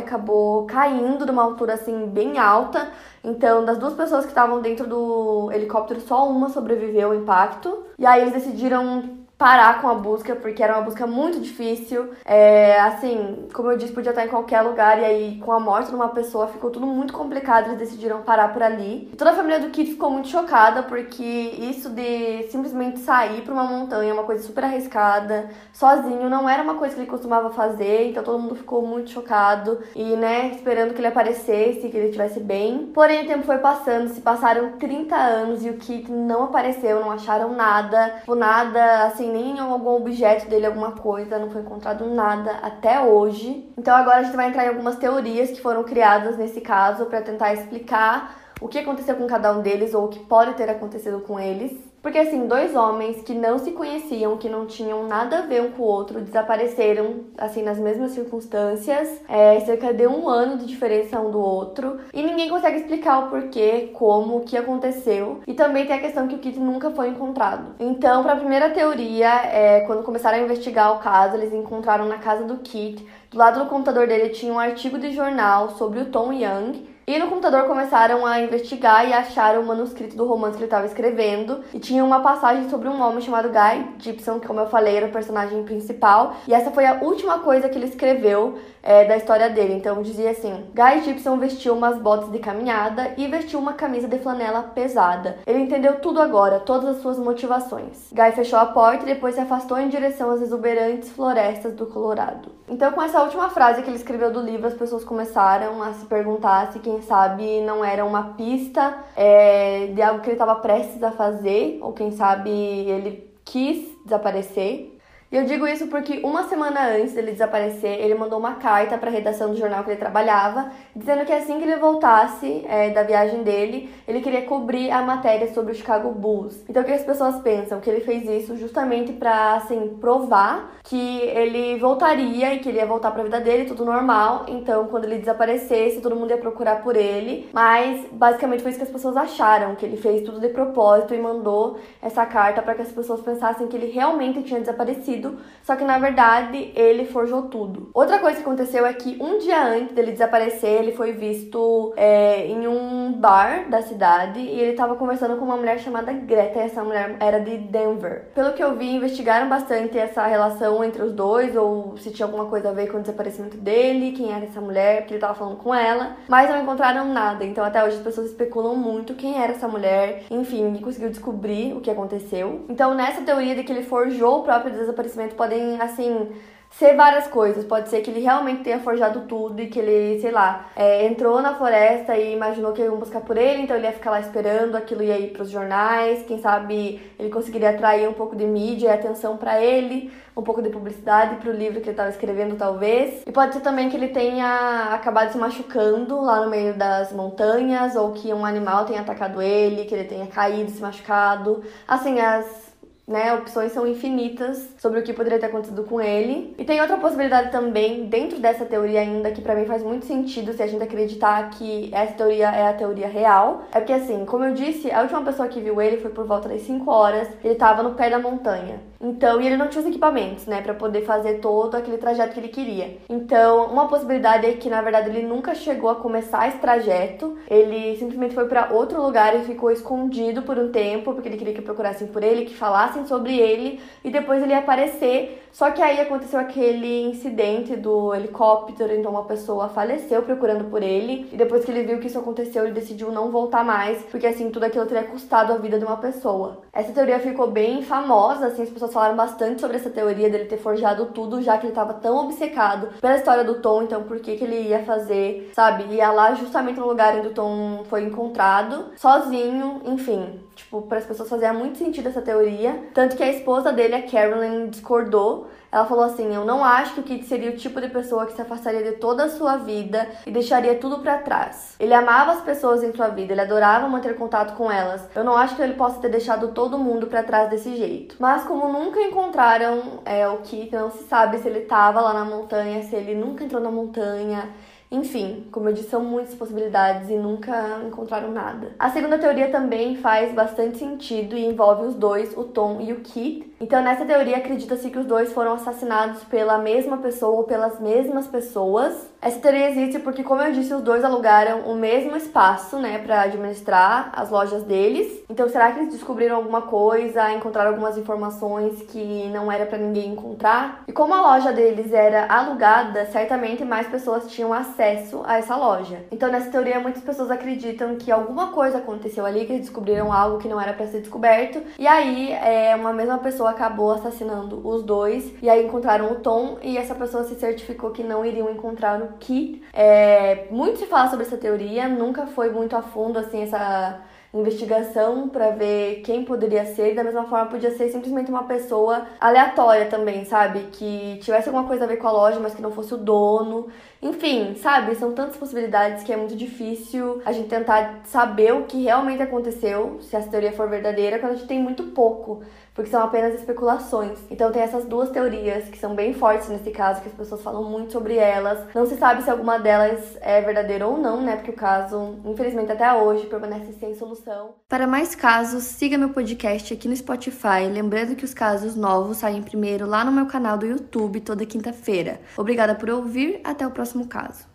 acabou 0.00 0.64
caindo 0.66 1.24
de 1.24 1.30
uma 1.32 1.42
altura 1.42 1.74
assim 1.74 2.06
bem 2.06 2.38
alta. 2.38 2.88
Então, 3.24 3.64
das 3.64 3.76
duas 3.76 3.92
pessoas 3.94 4.24
que 4.24 4.30
estavam 4.30 4.62
dentro 4.62 4.86
do 4.86 5.50
helicóptero, 5.52 6.00
só 6.00 6.28
uma 6.28 6.48
sobreviveu 6.48 7.08
ao 7.08 7.14
impacto. 7.14 7.84
E 7.98 8.06
aí 8.06 8.22
eles 8.22 8.32
decidiram 8.32 9.19
parar 9.40 9.80
com 9.80 9.88
a 9.88 9.94
busca, 9.94 10.36
porque 10.36 10.62
era 10.62 10.74
uma 10.74 10.82
busca 10.82 11.06
muito 11.06 11.40
difícil. 11.40 12.10
É, 12.26 12.78
assim, 12.78 13.48
como 13.54 13.70
eu 13.70 13.78
disse, 13.78 13.90
podia 13.90 14.10
estar 14.10 14.26
em 14.26 14.28
qualquer 14.28 14.60
lugar, 14.60 15.00
e 15.00 15.04
aí 15.06 15.38
com 15.42 15.50
a 15.50 15.58
morte 15.58 15.88
de 15.88 15.94
uma 15.94 16.10
pessoa 16.10 16.46
ficou 16.48 16.68
tudo 16.70 16.86
muito 16.86 17.14
complicado, 17.14 17.68
eles 17.68 17.78
decidiram 17.78 18.20
parar 18.20 18.52
por 18.52 18.62
ali. 18.62 19.08
E 19.10 19.16
toda 19.16 19.30
a 19.30 19.34
família 19.34 19.58
do 19.58 19.70
Kit 19.70 19.92
ficou 19.92 20.10
muito 20.10 20.28
chocada, 20.28 20.82
porque 20.82 21.22
isso 21.22 21.88
de 21.88 22.48
simplesmente 22.50 23.00
sair 23.00 23.40
para 23.40 23.54
uma 23.54 23.64
montanha, 23.64 24.12
uma 24.12 24.24
coisa 24.24 24.42
super 24.42 24.64
arriscada, 24.64 25.48
sozinho, 25.72 26.28
não 26.28 26.46
era 26.46 26.62
uma 26.62 26.74
coisa 26.74 26.94
que 26.94 27.00
ele 27.00 27.10
costumava 27.10 27.48
fazer, 27.48 28.10
então 28.10 28.22
todo 28.22 28.38
mundo 28.38 28.56
ficou 28.56 28.86
muito 28.86 29.08
chocado 29.08 29.78
e, 29.96 30.16
né, 30.16 30.48
esperando 30.48 30.92
que 30.92 31.00
ele 31.00 31.06
aparecesse, 31.06 31.88
que 31.88 31.96
ele 31.96 32.08
estivesse 32.08 32.40
bem. 32.40 32.90
Porém, 32.92 33.24
o 33.24 33.26
tempo 33.26 33.44
foi 33.44 33.56
passando, 33.56 34.10
se 34.10 34.20
passaram 34.20 34.72
30 34.72 35.16
anos 35.16 35.64
e 35.64 35.70
o 35.70 35.78
Kit 35.78 36.12
não 36.12 36.44
apareceu, 36.44 37.00
não 37.00 37.10
acharam 37.10 37.54
nada, 37.54 38.16
tipo, 38.20 38.34
nada, 38.34 39.04
assim, 39.06 39.29
nem 39.32 39.58
algum 39.58 39.96
objeto 39.96 40.48
dele, 40.48 40.66
alguma 40.66 40.92
coisa, 40.92 41.38
não 41.38 41.50
foi 41.50 41.62
encontrado 41.62 42.06
nada 42.06 42.52
até 42.62 43.00
hoje. 43.00 43.72
Então 43.76 43.94
agora 43.94 44.18
a 44.18 44.22
gente 44.22 44.36
vai 44.36 44.48
entrar 44.48 44.64
em 44.64 44.68
algumas 44.68 44.96
teorias 44.96 45.50
que 45.50 45.60
foram 45.60 45.82
criadas 45.84 46.36
nesse 46.36 46.60
caso 46.60 47.06
para 47.06 47.22
tentar 47.22 47.54
explicar 47.54 48.36
o 48.60 48.68
que 48.68 48.78
aconteceu 48.78 49.16
com 49.16 49.26
cada 49.26 49.52
um 49.52 49.62
deles 49.62 49.94
ou 49.94 50.04
o 50.04 50.08
que 50.08 50.20
pode 50.20 50.54
ter 50.54 50.68
acontecido 50.68 51.20
com 51.20 51.40
eles. 51.40 51.89
Porque 52.02 52.18
assim, 52.18 52.46
dois 52.46 52.74
homens 52.74 53.22
que 53.22 53.34
não 53.34 53.58
se 53.58 53.72
conheciam, 53.72 54.38
que 54.38 54.48
não 54.48 54.66
tinham 54.66 55.06
nada 55.06 55.38
a 55.38 55.42
ver 55.42 55.62
um 55.62 55.70
com 55.70 55.82
o 55.82 55.86
outro, 55.86 56.20
desapareceram 56.20 57.24
assim 57.36 57.62
nas 57.62 57.78
mesmas 57.78 58.12
circunstâncias, 58.12 59.20
é, 59.28 59.60
cerca 59.60 59.92
de 59.92 60.06
um 60.06 60.28
ano 60.28 60.56
de 60.56 60.64
diferença 60.64 61.20
um 61.20 61.30
do 61.30 61.38
outro, 61.38 62.00
e 62.14 62.22
ninguém 62.22 62.48
consegue 62.48 62.78
explicar 62.78 63.26
o 63.26 63.30
porquê, 63.30 63.90
como, 63.92 64.38
o 64.38 64.40
que 64.40 64.56
aconteceu. 64.56 65.40
E 65.46 65.52
também 65.52 65.86
tem 65.86 65.96
a 65.96 66.00
questão 66.00 66.26
que 66.26 66.34
o 66.34 66.38
Kit 66.38 66.58
nunca 66.58 66.90
foi 66.90 67.08
encontrado. 67.08 67.74
Então, 67.78 68.22
para 68.22 68.32
a 68.32 68.36
primeira 68.36 68.70
teoria, 68.70 69.28
é, 69.46 69.80
quando 69.80 70.02
começaram 70.02 70.38
a 70.38 70.42
investigar 70.42 70.96
o 70.96 71.00
caso, 71.00 71.36
eles 71.36 71.52
encontraram 71.52 72.06
na 72.06 72.18
casa 72.18 72.44
do 72.44 72.58
Kit, 72.58 73.06
do 73.30 73.38
lado 73.38 73.60
do 73.60 73.68
computador 73.68 74.08
dele 74.08 74.30
tinha 74.30 74.52
um 74.52 74.58
artigo 74.58 74.98
de 74.98 75.12
jornal 75.12 75.70
sobre 75.70 76.00
o 76.00 76.06
Tom 76.06 76.32
Young 76.32 76.89
e 77.10 77.18
no 77.18 77.26
computador 77.26 77.64
começaram 77.64 78.24
a 78.24 78.40
investigar 78.40 79.08
e 79.08 79.12
acharam 79.12 79.62
o 79.62 79.66
manuscrito 79.66 80.16
do 80.16 80.24
romance 80.24 80.52
que 80.52 80.58
ele 80.58 80.66
estava 80.66 80.86
escrevendo. 80.86 81.60
E 81.74 81.80
tinha 81.80 82.04
uma 82.04 82.20
passagem 82.20 82.70
sobre 82.70 82.88
um 82.88 83.02
homem 83.02 83.20
chamado 83.20 83.48
Guy 83.48 83.96
Gibson, 83.98 84.38
que, 84.38 84.46
como 84.46 84.60
eu 84.60 84.68
falei, 84.68 84.96
era 84.96 85.06
o 85.06 85.10
personagem 85.10 85.64
principal. 85.64 86.36
E 86.46 86.54
essa 86.54 86.70
foi 86.70 86.86
a 86.86 87.00
última 87.02 87.40
coisa 87.40 87.68
que 87.68 87.76
ele 87.76 87.86
escreveu 87.86 88.58
é, 88.80 89.04
da 89.06 89.16
história 89.16 89.50
dele. 89.50 89.74
Então 89.74 90.00
dizia 90.02 90.30
assim: 90.30 90.66
Guy 90.72 91.02
Gibson 91.02 91.36
vestiu 91.36 91.74
umas 91.74 91.98
botas 91.98 92.30
de 92.30 92.38
caminhada 92.38 93.12
e 93.16 93.26
vestiu 93.26 93.58
uma 93.58 93.72
camisa 93.72 94.06
de 94.06 94.18
flanela 94.20 94.62
pesada. 94.62 95.38
Ele 95.48 95.58
entendeu 95.58 96.00
tudo 96.00 96.20
agora, 96.20 96.60
todas 96.60 96.96
as 96.96 97.02
suas 97.02 97.18
motivações. 97.18 98.08
Guy 98.12 98.30
fechou 98.32 98.58
a 98.60 98.66
porta 98.66 99.02
e 99.02 99.14
depois 99.14 99.34
se 99.34 99.40
afastou 99.40 99.78
em 99.80 99.88
direção 99.88 100.30
às 100.30 100.40
exuberantes 100.40 101.10
florestas 101.10 101.74
do 101.74 101.86
Colorado. 101.86 102.59
Então, 102.70 102.92
com 102.92 103.02
essa 103.02 103.20
última 103.20 103.50
frase 103.50 103.82
que 103.82 103.90
ele 103.90 103.96
escreveu 103.96 104.30
do 104.30 104.40
livro, 104.40 104.68
as 104.68 104.74
pessoas 104.74 105.02
começaram 105.02 105.82
a 105.82 105.92
se 105.92 106.06
perguntar 106.06 106.70
se 106.72 106.78
quem 106.78 107.02
sabe 107.02 107.60
não 107.62 107.84
era 107.84 108.04
uma 108.04 108.34
pista 108.34 108.96
é, 109.16 109.88
de 109.88 110.00
algo 110.00 110.20
que 110.20 110.28
ele 110.28 110.34
estava 110.34 110.54
prestes 110.54 111.02
a 111.02 111.10
fazer, 111.10 111.80
ou 111.82 111.92
quem 111.92 112.12
sabe 112.12 112.48
ele 112.48 113.28
quis 113.44 113.88
desaparecer. 114.04 114.96
E 115.32 115.36
eu 115.36 115.44
digo 115.44 115.66
isso 115.66 115.88
porque 115.88 116.20
uma 116.24 116.48
semana 116.48 116.90
antes 116.90 117.12
dele 117.12 117.32
desaparecer, 117.32 118.00
ele 118.00 118.14
mandou 118.14 118.38
uma 118.38 118.54
carta 118.54 118.96
para 118.96 119.10
a 119.10 119.12
redação 119.12 119.50
do 119.50 119.56
jornal 119.56 119.82
que 119.82 119.90
ele 119.90 119.98
trabalhava, 119.98 120.70
dizendo 120.94 121.24
que 121.24 121.32
assim 121.32 121.58
que 121.58 121.64
ele 121.64 121.76
voltasse 121.76 122.64
é, 122.68 122.90
da 122.90 123.02
viagem 123.02 123.42
dele, 123.42 123.90
ele 124.06 124.20
queria 124.20 124.42
cobrir 124.42 124.90
a 124.90 125.02
matéria 125.02 125.52
sobre 125.52 125.72
o 125.72 125.74
Chicago 125.74 126.10
Bulls. 126.10 126.64
Então, 126.68 126.82
o 126.82 126.84
que 126.84 126.92
as 126.92 127.04
pessoas 127.04 127.40
pensam? 127.40 127.80
Que 127.80 127.90
ele 127.90 128.00
fez 128.00 128.28
isso 128.28 128.56
justamente 128.56 129.12
para, 129.12 129.54
assim, 129.54 129.96
provar 130.00 130.78
que 130.84 131.20
ele 131.20 131.78
voltaria 131.78 132.54
e 132.54 132.58
que 132.58 132.68
ele 132.68 132.78
ia 132.78 132.86
voltar 132.86 133.10
para 133.10 133.20
a 133.20 133.24
vida 133.24 133.40
dele, 133.40 133.64
tudo 133.66 133.84
normal. 133.84 134.46
Então, 134.48 134.86
quando 134.86 135.04
ele 135.04 135.18
desaparecesse, 135.18 136.00
todo 136.00 136.16
mundo 136.16 136.30
ia 136.30 136.38
procurar 136.38 136.82
por 136.82 136.96
ele. 136.96 137.48
Mas, 137.52 138.06
basicamente, 138.12 138.62
foi 138.62 138.70
isso 138.70 138.78
que 138.78 138.84
as 138.84 138.90
pessoas 138.90 139.16
acharam, 139.16 139.74
que 139.74 139.86
ele 139.86 139.96
fez 139.96 140.22
tudo 140.22 140.40
de 140.40 140.48
propósito 140.48 141.14
e 141.14 141.18
mandou 141.18 141.78
essa 142.02 142.26
carta 142.26 142.60
para 142.62 142.74
que 142.74 142.82
as 142.82 142.92
pessoas 142.92 143.20
pensassem 143.20 143.66
que 143.66 143.76
ele 143.76 143.90
realmente 143.90 144.42
tinha 144.42 144.60
desaparecido 144.60 145.38
só 145.62 145.76
que 145.76 145.84
na 145.84 145.98
verdade 145.98 146.72
ele 146.74 147.04
forjou 147.06 147.42
tudo. 147.42 147.90
Outra 147.94 148.18
coisa 148.18 148.36
que 148.36 148.42
aconteceu 148.42 148.86
é 148.86 148.92
que 148.92 149.16
um 149.20 149.38
dia 149.38 149.62
antes 149.62 149.94
dele 149.94 150.12
desaparecer, 150.12 150.79
ele 150.80 150.92
foi 150.92 151.12
visto 151.12 151.92
é, 151.96 152.46
em 152.46 152.66
um 152.66 153.12
bar 153.12 153.68
da 153.68 153.82
cidade 153.82 154.40
e 154.40 154.60
ele 154.60 154.72
estava 154.72 154.96
conversando 154.96 155.36
com 155.36 155.44
uma 155.44 155.56
mulher 155.56 155.78
chamada 155.78 156.12
Greta, 156.12 156.58
e 156.58 156.62
essa 156.62 156.82
mulher 156.82 157.16
era 157.20 157.38
de 157.38 157.56
Denver. 157.58 158.28
Pelo 158.34 158.52
que 158.52 158.62
eu 158.62 158.76
vi, 158.76 158.94
investigaram 158.94 159.48
bastante 159.48 159.98
essa 159.98 160.26
relação 160.26 160.82
entre 160.82 161.02
os 161.02 161.12
dois, 161.12 161.54
ou 161.54 161.96
se 161.96 162.10
tinha 162.10 162.26
alguma 162.26 162.46
coisa 162.46 162.70
a 162.70 162.72
ver 162.72 162.90
com 162.90 162.98
o 162.98 163.00
desaparecimento 163.00 163.56
dele, 163.56 164.12
quem 164.12 164.32
era 164.32 164.44
essa 164.44 164.60
mulher, 164.60 164.98
porque 164.98 165.14
ele 165.14 165.18
estava 165.18 165.34
falando 165.34 165.56
com 165.56 165.74
ela, 165.74 166.16
mas 166.28 166.48
não 166.50 166.62
encontraram 166.62 167.12
nada. 167.12 167.44
Então 167.44 167.64
até 167.64 167.84
hoje 167.84 167.96
as 167.96 168.02
pessoas 168.02 168.28
especulam 168.28 168.74
muito 168.74 169.14
quem 169.14 169.40
era 169.40 169.52
essa 169.52 169.68
mulher, 169.68 170.24
enfim, 170.30 170.64
ninguém 170.64 170.82
conseguiu 170.82 171.10
descobrir 171.10 171.74
o 171.74 171.80
que 171.80 171.90
aconteceu. 171.90 172.64
Então 172.68 172.94
nessa 172.94 173.22
teoria 173.22 173.54
de 173.54 173.62
que 173.62 173.72
ele 173.72 173.82
forjou 173.82 174.40
o 174.40 174.42
próprio 174.42 174.72
desaparecimento 174.72 175.34
podem, 175.34 175.80
assim, 175.80 176.28
ser 176.70 176.94
várias 176.94 177.26
coisas. 177.26 177.64
Pode 177.64 177.88
ser 177.88 178.00
que 178.00 178.10
ele 178.10 178.20
realmente 178.20 178.62
tenha 178.62 178.78
forjado 178.78 179.22
tudo 179.22 179.60
e 179.60 179.66
que 179.66 179.78
ele, 179.78 180.20
sei 180.20 180.30
lá, 180.30 180.70
é, 180.76 181.06
entrou 181.06 181.42
na 181.42 181.54
floresta 181.54 182.16
e 182.16 182.32
imaginou 182.32 182.72
que 182.72 182.82
iam 182.82 182.96
buscar 182.96 183.20
por 183.20 183.36
ele, 183.36 183.62
então 183.62 183.76
ele 183.76 183.86
ia 183.86 183.92
ficar 183.92 184.12
lá 184.12 184.20
esperando, 184.20 184.76
aquilo 184.76 185.02
ia 185.02 185.18
ir 185.18 185.32
pros 185.32 185.50
jornais. 185.50 186.24
Quem 186.26 186.38
sabe 186.38 187.00
ele 187.18 187.28
conseguiria 187.28 187.70
atrair 187.70 188.08
um 188.08 188.14
pouco 188.14 188.36
de 188.36 188.46
mídia 188.46 188.88
e 188.88 188.90
atenção 188.90 189.36
para 189.36 189.60
ele, 189.60 190.12
um 190.36 190.42
pouco 190.42 190.62
de 190.62 190.70
publicidade 190.70 191.36
pro 191.36 191.52
livro 191.52 191.80
que 191.80 191.86
ele 191.86 191.90
estava 191.90 192.08
escrevendo, 192.08 192.56
talvez. 192.56 193.22
E 193.26 193.32
pode 193.32 193.54
ser 193.54 193.60
também 193.60 193.90
que 193.90 193.96
ele 193.96 194.08
tenha 194.08 194.94
acabado 194.94 195.32
se 195.32 195.38
machucando 195.38 196.20
lá 196.20 196.40
no 196.40 196.50
meio 196.50 196.74
das 196.74 197.12
montanhas, 197.12 197.96
ou 197.96 198.12
que 198.12 198.32
um 198.32 198.44
animal 198.44 198.84
tenha 198.84 199.00
atacado 199.00 199.42
ele, 199.42 199.84
que 199.84 199.94
ele 199.94 200.04
tenha 200.04 200.26
caído, 200.26 200.70
se 200.70 200.80
machucado. 200.80 201.62
Assim, 201.86 202.20
as 202.20 202.69
né? 203.10 203.34
Opções 203.34 203.72
são 203.72 203.86
infinitas 203.86 204.68
sobre 204.78 205.00
o 205.00 205.02
que 205.02 205.12
poderia 205.12 205.40
ter 205.40 205.46
acontecido 205.46 205.82
com 205.82 206.00
ele. 206.00 206.54
E 206.56 206.64
tem 206.64 206.80
outra 206.80 206.96
possibilidade 206.96 207.50
também, 207.50 208.06
dentro 208.06 208.38
dessa 208.38 208.64
teoria 208.64 209.00
ainda, 209.00 209.32
que 209.32 209.42
para 209.42 209.56
mim 209.56 209.64
faz 209.66 209.82
muito 209.82 210.06
sentido 210.06 210.52
se 210.52 210.62
a 210.62 210.66
gente 210.68 210.82
acreditar 210.82 211.50
que 211.50 211.90
essa 211.92 212.14
teoria 212.14 212.48
é 212.50 212.68
a 212.68 212.72
teoria 212.72 213.08
real. 213.08 213.64
É 213.72 213.80
porque, 213.80 213.92
assim, 213.92 214.24
como 214.24 214.44
eu 214.44 214.54
disse, 214.54 214.90
a 214.92 215.02
última 215.02 215.22
pessoa 215.22 215.48
que 215.48 215.60
viu 215.60 215.82
ele 215.82 215.96
foi 215.96 216.10
por 216.12 216.24
volta 216.24 216.48
das 216.48 216.62
5 216.62 216.88
horas. 216.88 217.28
Ele 217.42 217.56
tava 217.56 217.82
no 217.82 217.94
pé 217.94 218.08
da 218.08 218.18
montanha. 218.18 218.80
Então, 219.02 219.40
e 219.40 219.46
ele 219.46 219.56
não 219.56 219.68
tinha 219.68 219.80
os 219.80 219.88
equipamentos, 219.88 220.46
né, 220.46 220.60
para 220.60 220.74
poder 220.74 221.02
fazer 221.06 221.40
todo 221.40 221.74
aquele 221.74 221.96
trajeto 221.96 222.34
que 222.34 222.40
ele 222.40 222.48
queria. 222.48 222.98
Então, 223.08 223.64
uma 223.66 223.88
possibilidade 223.88 224.46
é 224.46 224.52
que, 224.52 224.68
na 224.68 224.82
verdade, 224.82 225.08
ele 225.08 225.26
nunca 225.26 225.54
chegou 225.54 225.88
a 225.88 225.94
começar 225.94 226.46
esse 226.48 226.58
trajeto. 226.58 227.36
Ele 227.48 227.96
simplesmente 227.96 228.34
foi 228.34 228.46
para 228.46 228.72
outro 228.72 229.02
lugar 229.02 229.34
e 229.34 229.44
ficou 229.44 229.70
escondido 229.70 230.42
por 230.42 230.58
um 230.58 230.70
tempo, 230.70 231.14
porque 231.14 231.28
ele 231.28 231.38
queria 231.38 231.54
que 231.54 231.62
procurassem 231.62 232.08
por 232.08 232.22
ele, 232.22 232.44
que 232.44 232.54
falassem 232.54 232.99
sobre 233.06 233.38
ele, 233.38 233.80
e 234.04 234.10
depois 234.10 234.42
ele 234.42 234.54
aparecer 234.54 235.46
Só 235.52 235.70
que 235.70 235.82
aí 235.82 236.00
aconteceu 236.00 236.38
aquele 236.38 237.02
incidente 237.02 237.76
do 237.76 238.14
helicóptero, 238.14 238.94
então 238.94 239.10
uma 239.10 239.24
pessoa 239.24 239.68
faleceu 239.68 240.22
procurando 240.22 240.70
por 240.70 240.82
ele. 240.82 241.28
E 241.32 241.36
depois 241.36 241.64
que 241.64 241.70
ele 241.70 241.82
viu 241.82 241.98
que 241.98 242.06
isso 242.06 242.18
aconteceu, 242.18 242.64
ele 242.64 242.72
decidiu 242.72 243.10
não 243.10 243.30
voltar 243.30 243.64
mais, 243.64 244.02
porque 244.04 244.26
assim 244.26 244.50
tudo 244.50 244.64
aquilo 244.64 244.86
teria 244.86 245.04
custado 245.04 245.52
a 245.52 245.56
vida 245.56 245.78
de 245.78 245.84
uma 245.84 245.96
pessoa. 245.96 246.58
Essa 246.72 246.92
teoria 246.92 247.18
ficou 247.18 247.50
bem 247.50 247.82
famosa, 247.82 248.46
assim, 248.46 248.62
as 248.62 248.70
pessoas 248.70 248.92
falaram 248.92 249.16
bastante 249.16 249.60
sobre 249.60 249.76
essa 249.76 249.90
teoria 249.90 250.30
dele 250.30 250.44
ter 250.44 250.58
forjado 250.58 251.06
tudo, 251.06 251.42
já 251.42 251.58
que 251.58 251.66
ele 251.66 251.72
estava 251.72 251.94
tão 251.94 252.24
obcecado 252.24 252.88
pela 253.00 253.16
história 253.16 253.44
do 253.44 253.60
Tom, 253.60 253.82
então 253.82 254.04
por 254.04 254.20
que 254.20 254.36
que 254.36 254.44
ele 254.44 254.68
ia 254.68 254.84
fazer, 254.84 255.50
sabe? 255.54 255.84
Ia 255.94 256.10
lá 256.12 256.34
justamente 256.34 256.78
no 256.78 256.86
lugar 256.86 257.16
onde 257.16 257.28
o 257.28 257.34
Tom 257.34 257.84
foi 257.88 258.04
encontrado, 258.04 258.86
sozinho, 258.96 259.82
enfim. 259.84 260.40
Tipo, 260.54 260.82
para 260.82 260.98
as 260.98 261.06
pessoas 261.06 261.28
fazia 261.28 261.52
muito 261.52 261.78
sentido 261.78 262.08
essa 262.08 262.20
teoria, 262.20 262.78
tanto 262.92 263.16
que 263.16 263.22
a 263.22 263.30
esposa 263.30 263.72
dele, 263.72 263.94
a 263.94 264.02
Carolyn, 264.02 264.68
discordou 264.68 265.39
ela 265.72 265.84
falou 265.84 266.04
assim: 266.04 266.34
Eu 266.34 266.44
não 266.44 266.64
acho 266.64 266.94
que 266.94 267.00
o 267.00 267.02
Kit 267.02 267.24
seria 267.24 267.50
o 267.50 267.56
tipo 267.56 267.80
de 267.80 267.88
pessoa 267.88 268.26
que 268.26 268.32
se 268.32 268.42
afastaria 268.42 268.82
de 268.82 268.92
toda 268.92 269.24
a 269.24 269.28
sua 269.28 269.56
vida 269.56 270.08
e 270.26 270.30
deixaria 270.30 270.74
tudo 270.76 270.98
para 270.98 271.18
trás. 271.18 271.76
Ele 271.78 271.94
amava 271.94 272.32
as 272.32 272.40
pessoas 272.40 272.82
em 272.82 272.92
sua 272.92 273.08
vida, 273.08 273.32
ele 273.32 273.40
adorava 273.40 273.88
manter 273.88 274.16
contato 274.16 274.56
com 274.56 274.70
elas. 274.70 275.08
Eu 275.14 275.24
não 275.24 275.36
acho 275.36 275.56
que 275.56 275.62
ele 275.62 275.74
possa 275.74 276.00
ter 276.00 276.08
deixado 276.08 276.48
todo 276.48 276.78
mundo 276.78 277.06
para 277.06 277.22
trás 277.22 277.48
desse 277.50 277.76
jeito. 277.76 278.16
Mas 278.18 278.44
como 278.44 278.72
nunca 278.72 279.00
encontraram 279.00 280.00
é, 280.04 280.28
o 280.28 280.38
Kit, 280.38 280.74
não 280.74 280.90
se 280.90 281.04
sabe 281.04 281.38
se 281.38 281.48
ele 281.48 281.60
tava 281.60 282.00
lá 282.00 282.12
na 282.12 282.24
montanha, 282.24 282.82
se 282.82 282.96
ele 282.96 283.14
nunca 283.14 283.44
entrou 283.44 283.62
na 283.62 283.70
montanha. 283.70 284.48
Enfim, 284.90 285.46
como 285.52 285.68
eu 285.68 285.72
disse, 285.72 285.88
são 285.88 286.04
muitas 286.04 286.34
possibilidades 286.34 287.08
e 287.08 287.14
nunca 287.14 287.80
encontraram 287.86 288.32
nada. 288.32 288.72
A 288.76 288.90
segunda 288.90 289.18
teoria 289.18 289.48
também 289.48 289.96
faz 289.96 290.34
bastante 290.34 290.78
sentido 290.78 291.36
e 291.36 291.46
envolve 291.46 291.86
os 291.86 291.94
dois, 291.94 292.36
o 292.36 292.42
Tom 292.42 292.80
e 292.80 292.92
o 292.92 293.00
Keith. 293.00 293.49
Então, 293.62 293.82
nessa 293.82 294.06
teoria, 294.06 294.38
acredita-se 294.38 294.88
que 294.88 294.98
os 294.98 295.04
dois 295.04 295.34
foram 295.34 295.52
assassinados 295.52 296.24
pela 296.24 296.56
mesma 296.56 296.96
pessoa 296.96 297.36
ou 297.36 297.44
pelas 297.44 297.78
mesmas 297.78 298.26
pessoas. 298.26 298.94
Essa 299.20 299.38
teoria 299.38 299.68
existe 299.68 299.98
porque, 299.98 300.22
como 300.22 300.40
eu 300.40 300.50
disse, 300.50 300.72
os 300.72 300.80
dois 300.80 301.04
alugaram 301.04 301.70
o 301.70 301.76
mesmo 301.76 302.16
espaço, 302.16 302.78
né, 302.78 302.96
para 302.96 303.20
administrar 303.20 304.10
as 304.14 304.30
lojas 304.30 304.62
deles. 304.62 305.22
Então, 305.28 305.46
será 305.46 305.72
que 305.72 305.80
eles 305.80 305.92
descobriram 305.92 306.36
alguma 306.36 306.62
coisa, 306.62 307.30
encontraram 307.34 307.72
algumas 307.72 307.98
informações 307.98 308.80
que 308.88 309.28
não 309.28 309.52
era 309.52 309.66
para 309.66 309.76
ninguém 309.76 310.12
encontrar? 310.12 310.82
E 310.88 310.92
como 310.92 311.12
a 311.12 311.20
loja 311.20 311.52
deles 311.52 311.92
era 311.92 312.32
alugada, 312.32 313.04
certamente 313.12 313.62
mais 313.62 313.86
pessoas 313.88 314.32
tinham 314.32 314.54
acesso 314.54 315.20
a 315.26 315.36
essa 315.36 315.54
loja. 315.54 315.98
Então, 316.10 316.30
nessa 316.30 316.50
teoria, 316.50 316.80
muitas 316.80 317.02
pessoas 317.02 317.30
acreditam 317.30 317.96
que 317.96 318.10
alguma 318.10 318.52
coisa 318.52 318.78
aconteceu 318.78 319.26
ali, 319.26 319.44
que 319.44 319.52
eles 319.52 319.66
descobriram 319.66 320.10
algo 320.10 320.38
que 320.38 320.48
não 320.48 320.58
era 320.58 320.72
para 320.72 320.86
ser 320.86 321.00
descoberto. 321.00 321.62
E 321.78 321.86
aí, 321.86 322.32
é, 322.32 322.74
uma 322.74 322.94
mesma 322.94 323.18
pessoa 323.18 323.49
acabou 323.50 323.92
assassinando 323.92 324.66
os 324.66 324.82
dois. 324.82 325.32
E 325.42 325.50
aí 325.50 325.66
encontraram 325.66 326.12
o 326.12 326.16
Tom 326.16 326.58
e 326.62 326.78
essa 326.78 326.94
pessoa 326.94 327.24
se 327.24 327.34
certificou 327.34 327.90
que 327.90 328.02
não 328.02 328.24
iriam 328.24 328.50
encontrar 328.50 329.02
o 329.02 329.14
Kit. 329.18 329.62
É, 329.72 330.46
muito 330.50 330.78
se 330.78 330.86
fala 330.86 331.08
sobre 331.08 331.26
essa 331.26 331.36
teoria, 331.36 331.88
nunca 331.88 332.26
foi 332.26 332.50
muito 332.50 332.76
a 332.76 332.82
fundo 332.82 333.18
assim 333.18 333.42
essa 333.42 334.00
investigação 334.32 335.28
para 335.28 335.50
ver 335.50 336.02
quem 336.02 336.24
poderia 336.24 336.64
ser. 336.64 336.94
Da 336.94 337.02
mesma 337.02 337.24
forma, 337.24 337.46
podia 337.46 337.70
ser 337.76 337.88
simplesmente 337.88 338.30
uma 338.30 338.44
pessoa 338.44 339.06
aleatória 339.20 339.86
também, 339.86 340.24
sabe? 340.24 340.68
Que 340.72 341.18
tivesse 341.20 341.48
alguma 341.48 341.66
coisa 341.66 341.84
a 341.84 341.88
ver 341.88 341.96
com 341.96 342.06
a 342.06 342.12
loja, 342.12 342.38
mas 342.38 342.54
que 342.54 342.62
não 342.62 342.70
fosse 342.70 342.94
o 342.94 342.96
dono. 342.96 343.68
Enfim, 344.02 344.54
sabe? 344.56 344.94
São 344.94 345.12
tantas 345.12 345.36
possibilidades 345.36 346.02
que 346.02 346.12
é 346.12 346.16
muito 346.16 346.34
difícil 346.34 347.20
a 347.24 347.32
gente 347.32 347.48
tentar 347.48 348.00
saber 348.04 348.52
o 348.54 348.64
que 348.64 348.84
realmente 348.84 349.22
aconteceu, 349.22 349.98
se 350.00 350.16
essa 350.16 350.30
teoria 350.30 350.52
for 350.52 350.68
verdadeira, 350.68 351.18
quando 351.18 351.32
a 351.32 351.36
gente 351.36 351.46
tem 351.46 351.60
muito 351.60 351.84
pouco 351.84 352.42
porque 352.80 352.90
são 352.90 353.02
apenas 353.02 353.34
especulações. 353.34 354.18
Então 354.30 354.50
tem 354.50 354.62
essas 354.62 354.86
duas 354.86 355.10
teorias 355.10 355.64
que 355.64 355.78
são 355.78 355.94
bem 355.94 356.14
fortes 356.14 356.48
nesse 356.48 356.70
caso, 356.70 357.02
que 357.02 357.08
as 357.08 357.14
pessoas 357.14 357.42
falam 357.42 357.64
muito 357.64 357.92
sobre 357.92 358.16
elas. 358.16 358.58
Não 358.74 358.86
se 358.86 358.96
sabe 358.96 359.22
se 359.22 359.30
alguma 359.30 359.58
delas 359.58 360.16
é 360.20 360.40
verdadeira 360.40 360.86
ou 360.86 360.96
não, 360.96 361.20
né? 361.20 361.36
Porque 361.36 361.50
o 361.50 361.54
caso, 361.54 362.16
infelizmente 362.24 362.72
até 362.72 362.92
hoje, 362.94 363.26
permanece 363.26 363.74
sem 363.74 363.94
solução. 363.94 364.54
Para 364.68 364.86
mais 364.86 365.14
casos, 365.14 365.64
siga 365.64 365.98
meu 365.98 366.10
podcast 366.10 366.72
aqui 366.72 366.88
no 366.88 366.96
Spotify, 366.96 367.68
lembrando 367.70 368.16
que 368.16 368.24
os 368.24 368.32
casos 368.32 368.74
novos 368.74 369.18
saem 369.18 369.42
primeiro 369.42 369.86
lá 369.86 370.02
no 370.02 370.12
meu 370.12 370.26
canal 370.26 370.56
do 370.56 370.66
YouTube 370.66 371.20
toda 371.20 371.44
quinta-feira. 371.44 372.20
Obrigada 372.36 372.74
por 372.74 372.88
ouvir, 372.88 373.40
até 373.44 373.66
o 373.66 373.70
próximo 373.90 374.06
caso. 374.06 374.49